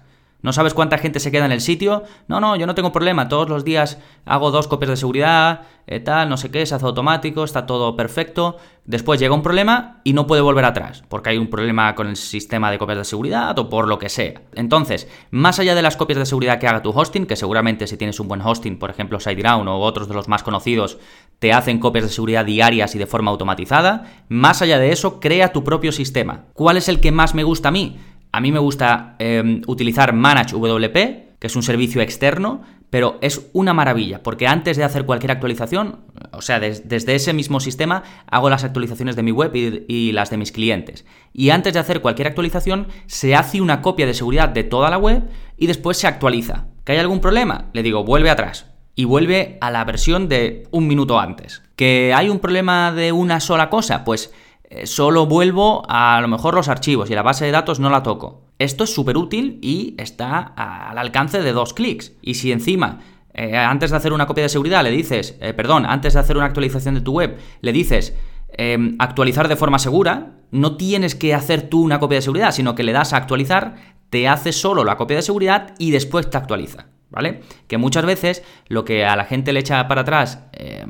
¿No 0.48 0.54
sabes 0.54 0.74
cuánta 0.74 0.98
gente 0.98 1.20
se 1.20 1.30
queda 1.30 1.46
en 1.46 1.51
el 1.51 1.60
sitio? 1.60 2.04
No, 2.30 2.39
no, 2.39 2.56
yo 2.56 2.66
no 2.66 2.74
tengo 2.74 2.94
problema. 2.94 3.27
Todos 3.27 3.50
los 3.50 3.66
días 3.66 3.98
hago 4.24 4.50
dos 4.50 4.70
copias 4.70 4.92
de 4.92 4.96
seguridad, 4.96 5.63
eh, 5.88 6.00
tal, 6.00 6.30
no 6.30 6.38
sé 6.38 6.50
qué, 6.50 6.66
se 6.66 6.74
hace 6.74 6.86
automático, 6.86 7.44
está 7.44 7.66
todo 7.66 7.98
perfecto. 7.98 8.56
Después 8.86 9.20
llega 9.20 9.36
un 9.36 9.42
problema 9.42 10.00
y 10.06 10.13
no 10.13 10.25
puede 10.25 10.42
volver 10.42 10.63
atrás, 10.63 11.04
porque 11.10 11.32
hay 11.32 11.38
un 11.38 11.50
problema 11.50 11.94
con 11.96 12.08
el 12.08 12.16
sistema 12.16 12.72
de 12.72 12.77
copias 12.77 13.00
de 13.00 13.04
seguridad 13.04 13.60
o 13.60 13.68
por 13.68 13.89
lo 13.89 14.00
que 14.00 14.08
sea. 14.08 14.39
Entonces, 14.54 15.10
más 15.32 15.60
allá 15.60 15.75
de 15.75 15.82
las 15.82 15.98
copias 15.98 16.18
de 16.18 16.25
seguridad 16.25 16.60
que 16.60 16.68
haga 16.70 16.82
tu 16.82 16.92
hosting, 16.92 17.25
que 17.25 17.36
seguramente 17.36 17.86
si 17.86 17.98
tienes 17.98 18.18
un 18.22 18.30
buen 18.30 18.42
hosting, 18.42 18.80
por 18.80 18.89
ejemplo 18.89 19.20
SiteGround 19.20 19.68
o 19.68 19.80
otros 19.80 20.08
de 20.08 20.13
los 20.13 20.30
más 20.30 20.44
conocidos, 20.44 20.98
te 21.39 21.51
hacen 21.51 21.80
copias 21.80 22.06
de 22.06 22.12
seguridad 22.12 22.46
diarias 22.46 22.96
y 22.96 23.00
de 23.00 23.06
forma 23.06 23.32
automatizada, 23.32 24.24
más 24.30 24.62
allá 24.62 24.80
de 24.80 24.94
eso, 24.94 25.20
crea 25.20 25.51
tu 25.51 25.66
propio 25.66 25.92
sistema. 25.92 26.46
¿Cuál 26.54 26.77
es 26.77 26.88
el 26.88 27.01
que 27.01 27.12
más 27.12 27.36
me 27.36 27.44
gusta 27.44 27.68
a 27.68 27.74
mí? 27.74 28.00
A 28.38 28.39
mí 28.39 28.51
me 28.51 28.60
gusta 28.60 29.15
em, 29.17 29.63
utilizar 29.65 30.13
ManageWP, 30.13 30.94
que 31.39 31.48
es 31.48 31.56
un 31.56 31.63
servicio 31.63 32.03
externo, 32.03 32.62
pero 32.91 33.17
es 33.20 33.50
una 33.51 33.74
maravilla, 33.74 34.22
porque 34.22 34.46
antes 34.46 34.77
de 34.77 34.84
hacer 34.84 35.08
cualquier 35.08 35.32
actualización, 35.32 36.01
o 36.32 36.44
sea, 36.44 36.60
desde 36.60 37.15
ese 37.15 37.34
mismo 37.34 37.60
sistema 37.60 38.03
hago 38.29 38.51
las 38.51 38.63
actualizaciones 38.63 39.15
de 39.15 39.24
mi 39.24 39.32
web 39.32 39.56
y, 39.56 39.86
y, 39.88 40.12
las 40.12 40.29
de 40.29 40.38
mis 40.38 40.51
clientes. 40.51 41.03
Y 41.34 41.50
antes 41.50 41.74
de 41.74 41.79
hacer 41.79 42.00
cualquier 42.00 42.27
actualización, 42.27 42.89
se 43.08 43.34
hace 43.34 43.60
una 43.60 43.82
copia 43.82 44.06
de 44.06 44.13
seguridad 44.13 44.50
de 44.50 44.63
toda 44.63 44.91
la 44.91 45.00
web 45.00 45.24
y 45.58 45.65
después 45.65 45.98
se 45.98 46.06
actualiza. 46.06 46.67
¿Que 46.84 46.91
hay 46.91 47.00
algún 47.00 47.22
problema? 47.22 47.72
Le 47.74 47.82
digo, 47.82 48.03
vuelve 48.03 48.29
atrás. 48.29 48.67
Y 48.94 49.06
vuelve 49.06 49.58
a 49.62 49.72
la 49.72 49.84
versión 49.84 50.29
de 50.29 50.67
un 50.70 50.86
minuto 50.88 51.20
antes. 51.20 51.63
¿Que 51.75 52.13
hay 52.13 52.29
un 52.29 52.38
problema 52.38 52.91
de 52.91 53.12
una 53.12 53.39
sola 53.39 53.72
cosa? 53.72 54.03
Pues 54.03 54.27
eh, 54.27 54.38
solo 54.84 55.26
vuelvo 55.26 55.84
a, 55.88 56.20
lo 56.22 56.28
mejor 56.28 56.54
los 56.54 56.68
archivos 56.68 57.10
y 57.10 57.16
la 57.16 57.22
base 57.22 57.46
de 57.46 57.52
datos 57.52 57.80
no 57.80 57.90
la 57.90 58.04
toco. 58.04 58.42
Esto 58.60 58.84
es 58.84 58.94
súper 58.94 59.18
útil 59.18 59.60
y 59.62 59.96
está 59.98 60.40
al 60.40 60.98
alcance 60.98 61.42
de 61.42 61.54
dos 61.54 61.74
clics. 61.74 62.14
Y 62.22 62.34
si 62.34 62.52
encima 62.52 63.00
eh, 63.38 63.56
antes 63.56 63.92
de 63.92 63.98
hacer 63.98 64.14
una 64.14 64.26
copia 64.26 64.44
de 64.44 64.50
seguridad 64.50 64.84
le 64.84 64.90
dices, 64.90 65.38
eh, 65.40 65.54
perdón, 65.54 65.86
antes 65.86 66.15
de 66.15 66.20
hacer 66.20 66.38
una 66.38 66.48
actualización 66.48 66.96
de 66.96 67.02
tu 67.02 67.13
web, 67.13 67.38
le 67.62 67.72
dices 67.72 68.15
em, 68.50 68.96
actualizar 68.98 69.48
de 69.48 69.56
forma 69.56 69.78
segura, 69.78 70.39
no 70.50 70.76
tienes 70.76 71.13
que 71.13 71.36
hacer 71.36 71.70
tú 71.70 71.84
una 71.84 72.00
copia 72.00 72.18
de 72.18 72.24
seguridad, 72.24 72.52
sino 72.52 72.74
que 72.74 72.84
le 72.84 72.94
das 72.94 73.13
a 73.13 73.18
actualizar, 73.18 73.76
te 74.10 74.28
hace 74.28 74.52
solo 74.52 74.84
la 74.84 74.98
copia 74.98 75.18
de 75.18 75.22
seguridad 75.22 75.76
y 75.78 75.91
después 75.91 76.32
te 76.32 76.38
actualiza. 76.38 76.88
¿Vale? 77.10 77.41
Que 77.67 77.78
muchas 77.78 78.06
veces 78.06 78.43
lo 78.67 78.84
que 78.84 79.06
a 79.06 79.15
la 79.15 79.24
gente 79.24 79.54
le 79.54 79.62
echa 79.62 79.88
para 79.88 80.02
atrás 80.02 80.43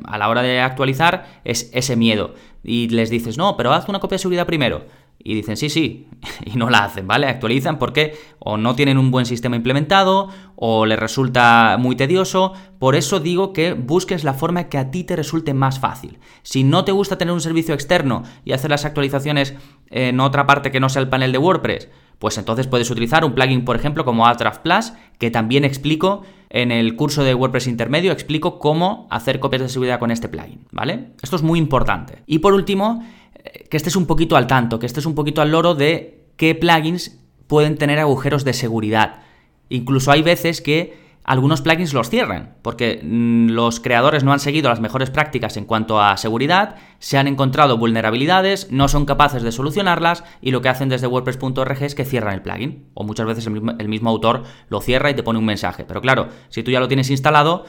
a 0.04 0.18
la 0.18 0.28
hora 0.28 0.42
de 0.42 0.60
actualizar 0.60 1.40
es 1.44 1.70
ese 1.72 1.94
miedo 1.94 2.34
y 2.62 2.88
les 2.88 3.10
dices, 3.10 3.38
no, 3.38 3.56
pero 3.56 3.72
haz 3.72 3.88
una 3.88 4.00
copia 4.00 4.16
de 4.16 4.20
seguridad 4.20 4.46
primero. 4.46 4.84
Y 5.20 5.34
dicen, 5.34 5.56
sí, 5.56 5.68
sí, 5.68 6.06
y 6.44 6.56
no 6.56 6.70
la 6.70 6.84
hacen, 6.84 7.06
¿vale? 7.06 7.26
Actualizan 7.26 7.78
porque 7.78 8.16
o 8.38 8.56
no 8.56 8.74
tienen 8.74 8.98
un 8.98 9.10
buen 9.10 9.26
sistema 9.26 9.56
implementado 9.56 10.28
o 10.54 10.86
les 10.86 10.98
resulta 10.98 11.76
muy 11.78 11.96
tedioso. 11.96 12.52
Por 12.78 12.94
eso 12.94 13.18
digo 13.18 13.52
que 13.52 13.72
busques 13.72 14.22
la 14.22 14.34
forma 14.34 14.68
que 14.68 14.78
a 14.78 14.90
ti 14.90 15.04
te 15.04 15.16
resulte 15.16 15.54
más 15.54 15.80
fácil. 15.80 16.18
Si 16.42 16.62
no 16.62 16.84
te 16.84 16.92
gusta 16.92 17.18
tener 17.18 17.34
un 17.34 17.40
servicio 17.40 17.74
externo 17.74 18.22
y 18.44 18.52
hacer 18.52 18.70
las 18.70 18.84
actualizaciones 18.84 19.54
en 19.90 20.20
otra 20.20 20.46
parte 20.46 20.70
que 20.70 20.80
no 20.80 20.88
sea 20.88 21.02
el 21.02 21.08
panel 21.08 21.32
de 21.32 21.38
WordPress, 21.38 21.88
pues 22.18 22.36
entonces 22.38 22.66
puedes 22.66 22.90
utilizar 22.90 23.24
un 23.24 23.34
plugin, 23.34 23.64
por 23.64 23.76
ejemplo, 23.76 24.04
como 24.04 24.26
Ahrefs 24.26 24.58
Plus, 24.58 24.92
que 25.18 25.30
también 25.30 25.64
explico 25.64 26.22
en 26.50 26.72
el 26.72 26.96
curso 26.96 27.22
de 27.22 27.34
WordPress 27.34 27.66
intermedio, 27.66 28.12
explico 28.12 28.58
cómo 28.58 29.06
hacer 29.10 29.38
copias 29.38 29.62
de 29.62 29.68
seguridad 29.68 29.98
con 29.98 30.10
este 30.10 30.28
plugin, 30.28 30.66
¿vale? 30.72 31.10
Esto 31.22 31.36
es 31.36 31.42
muy 31.42 31.58
importante. 31.58 32.22
Y 32.26 32.38
por 32.38 32.54
último, 32.54 33.04
eh, 33.34 33.66
que 33.70 33.76
estés 33.76 33.96
un 33.96 34.06
poquito 34.06 34.36
al 34.36 34.46
tanto, 34.46 34.78
que 34.78 34.86
estés 34.86 35.06
un 35.06 35.14
poquito 35.14 35.42
al 35.42 35.50
loro 35.50 35.74
de 35.74 36.24
qué 36.36 36.54
plugins 36.54 37.18
pueden 37.46 37.76
tener 37.76 37.98
agujeros 37.98 38.44
de 38.44 38.52
seguridad. 38.52 39.22
Incluso 39.68 40.10
hay 40.10 40.22
veces 40.22 40.60
que 40.60 41.07
algunos 41.28 41.60
plugins 41.60 41.92
los 41.92 42.08
cierran, 42.08 42.54
porque 42.62 43.00
mm, 43.02 43.50
los 43.50 43.80
creadores 43.80 44.24
no 44.24 44.32
han 44.32 44.40
seguido 44.40 44.70
las 44.70 44.80
mejores 44.80 45.10
prácticas 45.10 45.58
en 45.58 45.66
cuanto 45.66 46.00
a 46.00 46.16
seguridad, 46.16 46.76
se 47.00 47.18
han 47.18 47.28
encontrado 47.28 47.76
vulnerabilidades, 47.76 48.72
no 48.72 48.88
son 48.88 49.04
capaces 49.04 49.42
de 49.42 49.52
solucionarlas 49.52 50.24
y 50.40 50.52
lo 50.52 50.62
que 50.62 50.70
hacen 50.70 50.88
desde 50.88 51.06
WordPress.org 51.06 51.82
es 51.82 51.94
que 51.94 52.06
cierran 52.06 52.32
el 52.32 52.40
plugin. 52.40 52.86
O 52.94 53.04
muchas 53.04 53.26
veces 53.26 53.46
el 53.46 53.88
mismo, 53.88 54.08
autor 54.08 54.44
lo 54.70 54.80
cierra 54.80 55.10
y 55.10 55.14
te 55.14 55.22
pone 55.22 55.38
un 55.38 55.44
mensaje. 55.44 55.84
Pero 55.84 56.00
claro, 56.00 56.28
si 56.48 56.62
tú 56.62 56.70
ya 56.70 56.80
lo 56.80 56.88
tienes 56.88 57.10
instalado, 57.10 57.66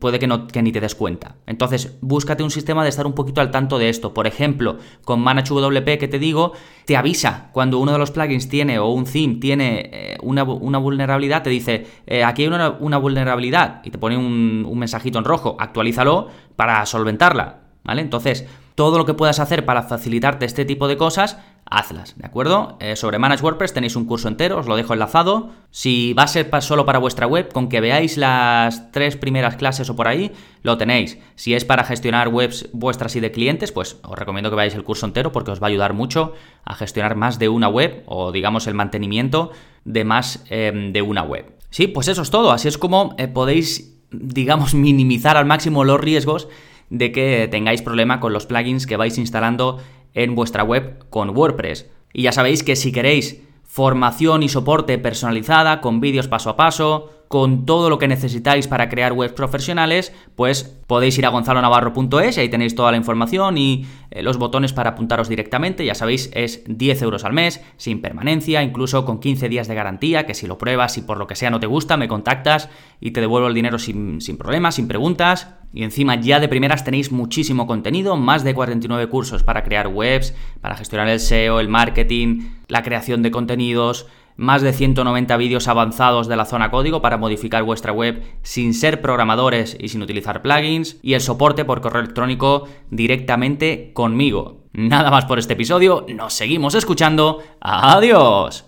puede 0.00 0.18
que, 0.18 0.26
no, 0.26 0.46
que 0.48 0.62
ni 0.62 0.72
te 0.72 0.80
des 0.80 0.94
cuenta. 0.94 1.36
Entonces, 1.46 1.96
búscate 2.00 2.42
un 2.42 2.50
sistema 2.50 2.82
de 2.82 2.88
estar 2.88 3.06
un 3.06 3.12
poquito 3.12 3.40
al 3.40 3.50
tanto 3.50 3.78
de 3.78 3.88
esto. 3.88 4.12
Por 4.12 4.26
ejemplo, 4.26 4.78
con 5.04 5.20
ManageWP 5.20 5.98
que 5.98 6.08
te 6.08 6.18
digo, 6.18 6.52
te 6.86 6.96
avisa 6.96 7.50
cuando 7.52 7.78
uno 7.78 7.92
de 7.92 7.98
los 7.98 8.10
plugins 8.10 8.48
tiene 8.48 8.78
o 8.78 8.88
un 8.88 9.04
theme 9.04 9.36
tiene 9.36 9.90
eh, 9.92 10.18
una, 10.22 10.42
vulnerabilidad, 10.42 11.42
te 11.42 11.50
dice, 11.50 11.86
eh, 12.06 12.24
aquí 12.24 12.42
hay 12.42 12.48
una, 12.48 12.98
vulnerabilidad 12.98 13.80
y 13.84 13.90
te 13.90 13.98
pone 13.98 14.16
un, 14.16 14.66
un 14.68 14.78
mensajito 14.78 15.18
en 15.18 15.24
rojo, 15.24 15.56
actualízalo 15.58 16.28
para 16.56 16.84
solventarla. 16.86 17.60
¿Vale? 17.82 18.02
Entonces, 18.02 18.46
todo 18.80 18.96
lo 18.96 19.04
que 19.04 19.12
puedas 19.12 19.40
hacer 19.40 19.66
para 19.66 19.82
facilitarte 19.82 20.46
este 20.46 20.64
tipo 20.64 20.88
de 20.88 20.96
cosas, 20.96 21.36
hazlas, 21.66 22.16
¿de 22.16 22.24
acuerdo? 22.24 22.78
Eh, 22.80 22.96
sobre 22.96 23.18
Manage 23.18 23.44
WordPress 23.44 23.74
tenéis 23.74 23.94
un 23.94 24.06
curso 24.06 24.26
entero, 24.26 24.56
os 24.56 24.66
lo 24.66 24.74
dejo 24.74 24.94
enlazado. 24.94 25.50
Si 25.70 26.14
va 26.14 26.22
a 26.22 26.26
ser 26.26 26.48
solo 26.62 26.86
para 26.86 26.98
vuestra 26.98 27.26
web, 27.26 27.52
con 27.52 27.68
que 27.68 27.82
veáis 27.82 28.16
las 28.16 28.90
tres 28.90 29.16
primeras 29.16 29.56
clases 29.56 29.90
o 29.90 29.96
por 29.96 30.08
ahí, 30.08 30.32
lo 30.62 30.78
tenéis. 30.78 31.18
Si 31.34 31.52
es 31.52 31.66
para 31.66 31.84
gestionar 31.84 32.28
webs 32.28 32.70
vuestras 32.72 33.14
y 33.16 33.20
de 33.20 33.32
clientes, 33.32 33.70
pues 33.70 33.98
os 34.02 34.18
recomiendo 34.18 34.48
que 34.48 34.56
veáis 34.56 34.74
el 34.74 34.82
curso 34.82 35.04
entero 35.04 35.30
porque 35.30 35.50
os 35.50 35.60
va 35.60 35.66
a 35.66 35.68
ayudar 35.68 35.92
mucho 35.92 36.32
a 36.64 36.74
gestionar 36.74 37.16
más 37.16 37.38
de 37.38 37.50
una 37.50 37.68
web 37.68 38.02
o 38.06 38.32
digamos 38.32 38.66
el 38.66 38.72
mantenimiento 38.72 39.50
de 39.84 40.04
más 40.04 40.42
em, 40.48 40.94
de 40.94 41.02
una 41.02 41.22
web. 41.22 41.54
Sí, 41.68 41.86
pues 41.86 42.08
eso 42.08 42.22
es 42.22 42.30
todo. 42.30 42.50
Así 42.50 42.66
es 42.66 42.78
como 42.78 43.14
eh, 43.18 43.28
podéis, 43.28 44.00
digamos, 44.10 44.72
minimizar 44.72 45.36
al 45.36 45.44
máximo 45.44 45.84
los 45.84 46.00
riesgos 46.00 46.48
de 46.90 47.12
que 47.12 47.48
tengáis 47.50 47.82
problema 47.82 48.20
con 48.20 48.32
los 48.32 48.46
plugins 48.46 48.86
que 48.86 48.96
vais 48.96 49.16
instalando 49.16 49.78
en 50.12 50.34
vuestra 50.34 50.64
web 50.64 51.08
con 51.08 51.30
WordPress. 51.30 51.88
Y 52.12 52.22
ya 52.22 52.32
sabéis 52.32 52.62
que 52.62 52.76
si 52.76 52.92
queréis 52.92 53.42
formación 53.62 54.42
y 54.42 54.48
soporte 54.48 54.98
personalizada 54.98 55.80
con 55.80 56.00
vídeos 56.00 56.28
paso 56.28 56.50
a 56.50 56.56
paso, 56.56 57.10
con 57.30 57.64
todo 57.64 57.90
lo 57.90 57.98
que 57.98 58.08
necesitáis 58.08 58.66
para 58.66 58.88
crear 58.88 59.12
webs 59.12 59.34
profesionales, 59.34 60.12
pues 60.34 60.64
podéis 60.64 61.16
ir 61.16 61.26
a 61.26 61.28
gonzalonavarro.es 61.28 62.36
y 62.36 62.40
ahí 62.40 62.48
tenéis 62.48 62.74
toda 62.74 62.90
la 62.90 62.96
información 62.96 63.56
y 63.56 63.86
eh, 64.10 64.24
los 64.24 64.36
botones 64.36 64.72
para 64.72 64.90
apuntaros 64.90 65.28
directamente. 65.28 65.84
Ya 65.84 65.94
sabéis, 65.94 66.32
es 66.34 66.64
10 66.66 67.02
euros 67.02 67.24
al 67.24 67.32
mes, 67.32 67.62
sin 67.76 68.00
permanencia, 68.00 68.64
incluso 68.64 69.04
con 69.04 69.20
15 69.20 69.48
días 69.48 69.68
de 69.68 69.76
garantía, 69.76 70.26
que 70.26 70.34
si 70.34 70.48
lo 70.48 70.58
pruebas 70.58 70.98
y 70.98 71.02
por 71.02 71.18
lo 71.18 71.28
que 71.28 71.36
sea 71.36 71.50
no 71.50 71.60
te 71.60 71.68
gusta, 71.68 71.96
me 71.96 72.08
contactas 72.08 72.68
y 73.00 73.12
te 73.12 73.20
devuelvo 73.20 73.46
el 73.46 73.54
dinero 73.54 73.78
sin, 73.78 74.20
sin 74.20 74.36
problemas, 74.36 74.74
sin 74.74 74.88
preguntas. 74.88 75.54
Y 75.72 75.84
encima 75.84 76.20
ya 76.20 76.40
de 76.40 76.48
primeras 76.48 76.82
tenéis 76.82 77.12
muchísimo 77.12 77.68
contenido, 77.68 78.16
más 78.16 78.42
de 78.42 78.54
49 78.54 79.06
cursos 79.06 79.44
para 79.44 79.62
crear 79.62 79.86
webs, 79.86 80.34
para 80.60 80.74
gestionar 80.74 81.08
el 81.08 81.20
SEO, 81.20 81.60
el 81.60 81.68
marketing, 81.68 82.48
la 82.66 82.82
creación 82.82 83.22
de 83.22 83.30
contenidos, 83.30 84.08
más 84.40 84.62
de 84.62 84.72
190 84.72 85.36
vídeos 85.36 85.68
avanzados 85.68 86.26
de 86.26 86.34
la 86.34 86.46
zona 86.46 86.70
código 86.70 87.02
para 87.02 87.18
modificar 87.18 87.62
vuestra 87.62 87.92
web 87.92 88.22
sin 88.42 88.72
ser 88.72 89.02
programadores 89.02 89.76
y 89.78 89.90
sin 89.90 90.00
utilizar 90.00 90.40
plugins, 90.40 90.96
y 91.02 91.12
el 91.12 91.20
soporte 91.20 91.66
por 91.66 91.82
correo 91.82 92.00
electrónico 92.00 92.66
directamente 92.90 93.92
conmigo. 93.92 94.64
Nada 94.72 95.10
más 95.10 95.26
por 95.26 95.38
este 95.38 95.52
episodio, 95.52 96.06
nos 96.14 96.32
seguimos 96.32 96.74
escuchando. 96.74 97.42
¡Adiós! 97.60 98.64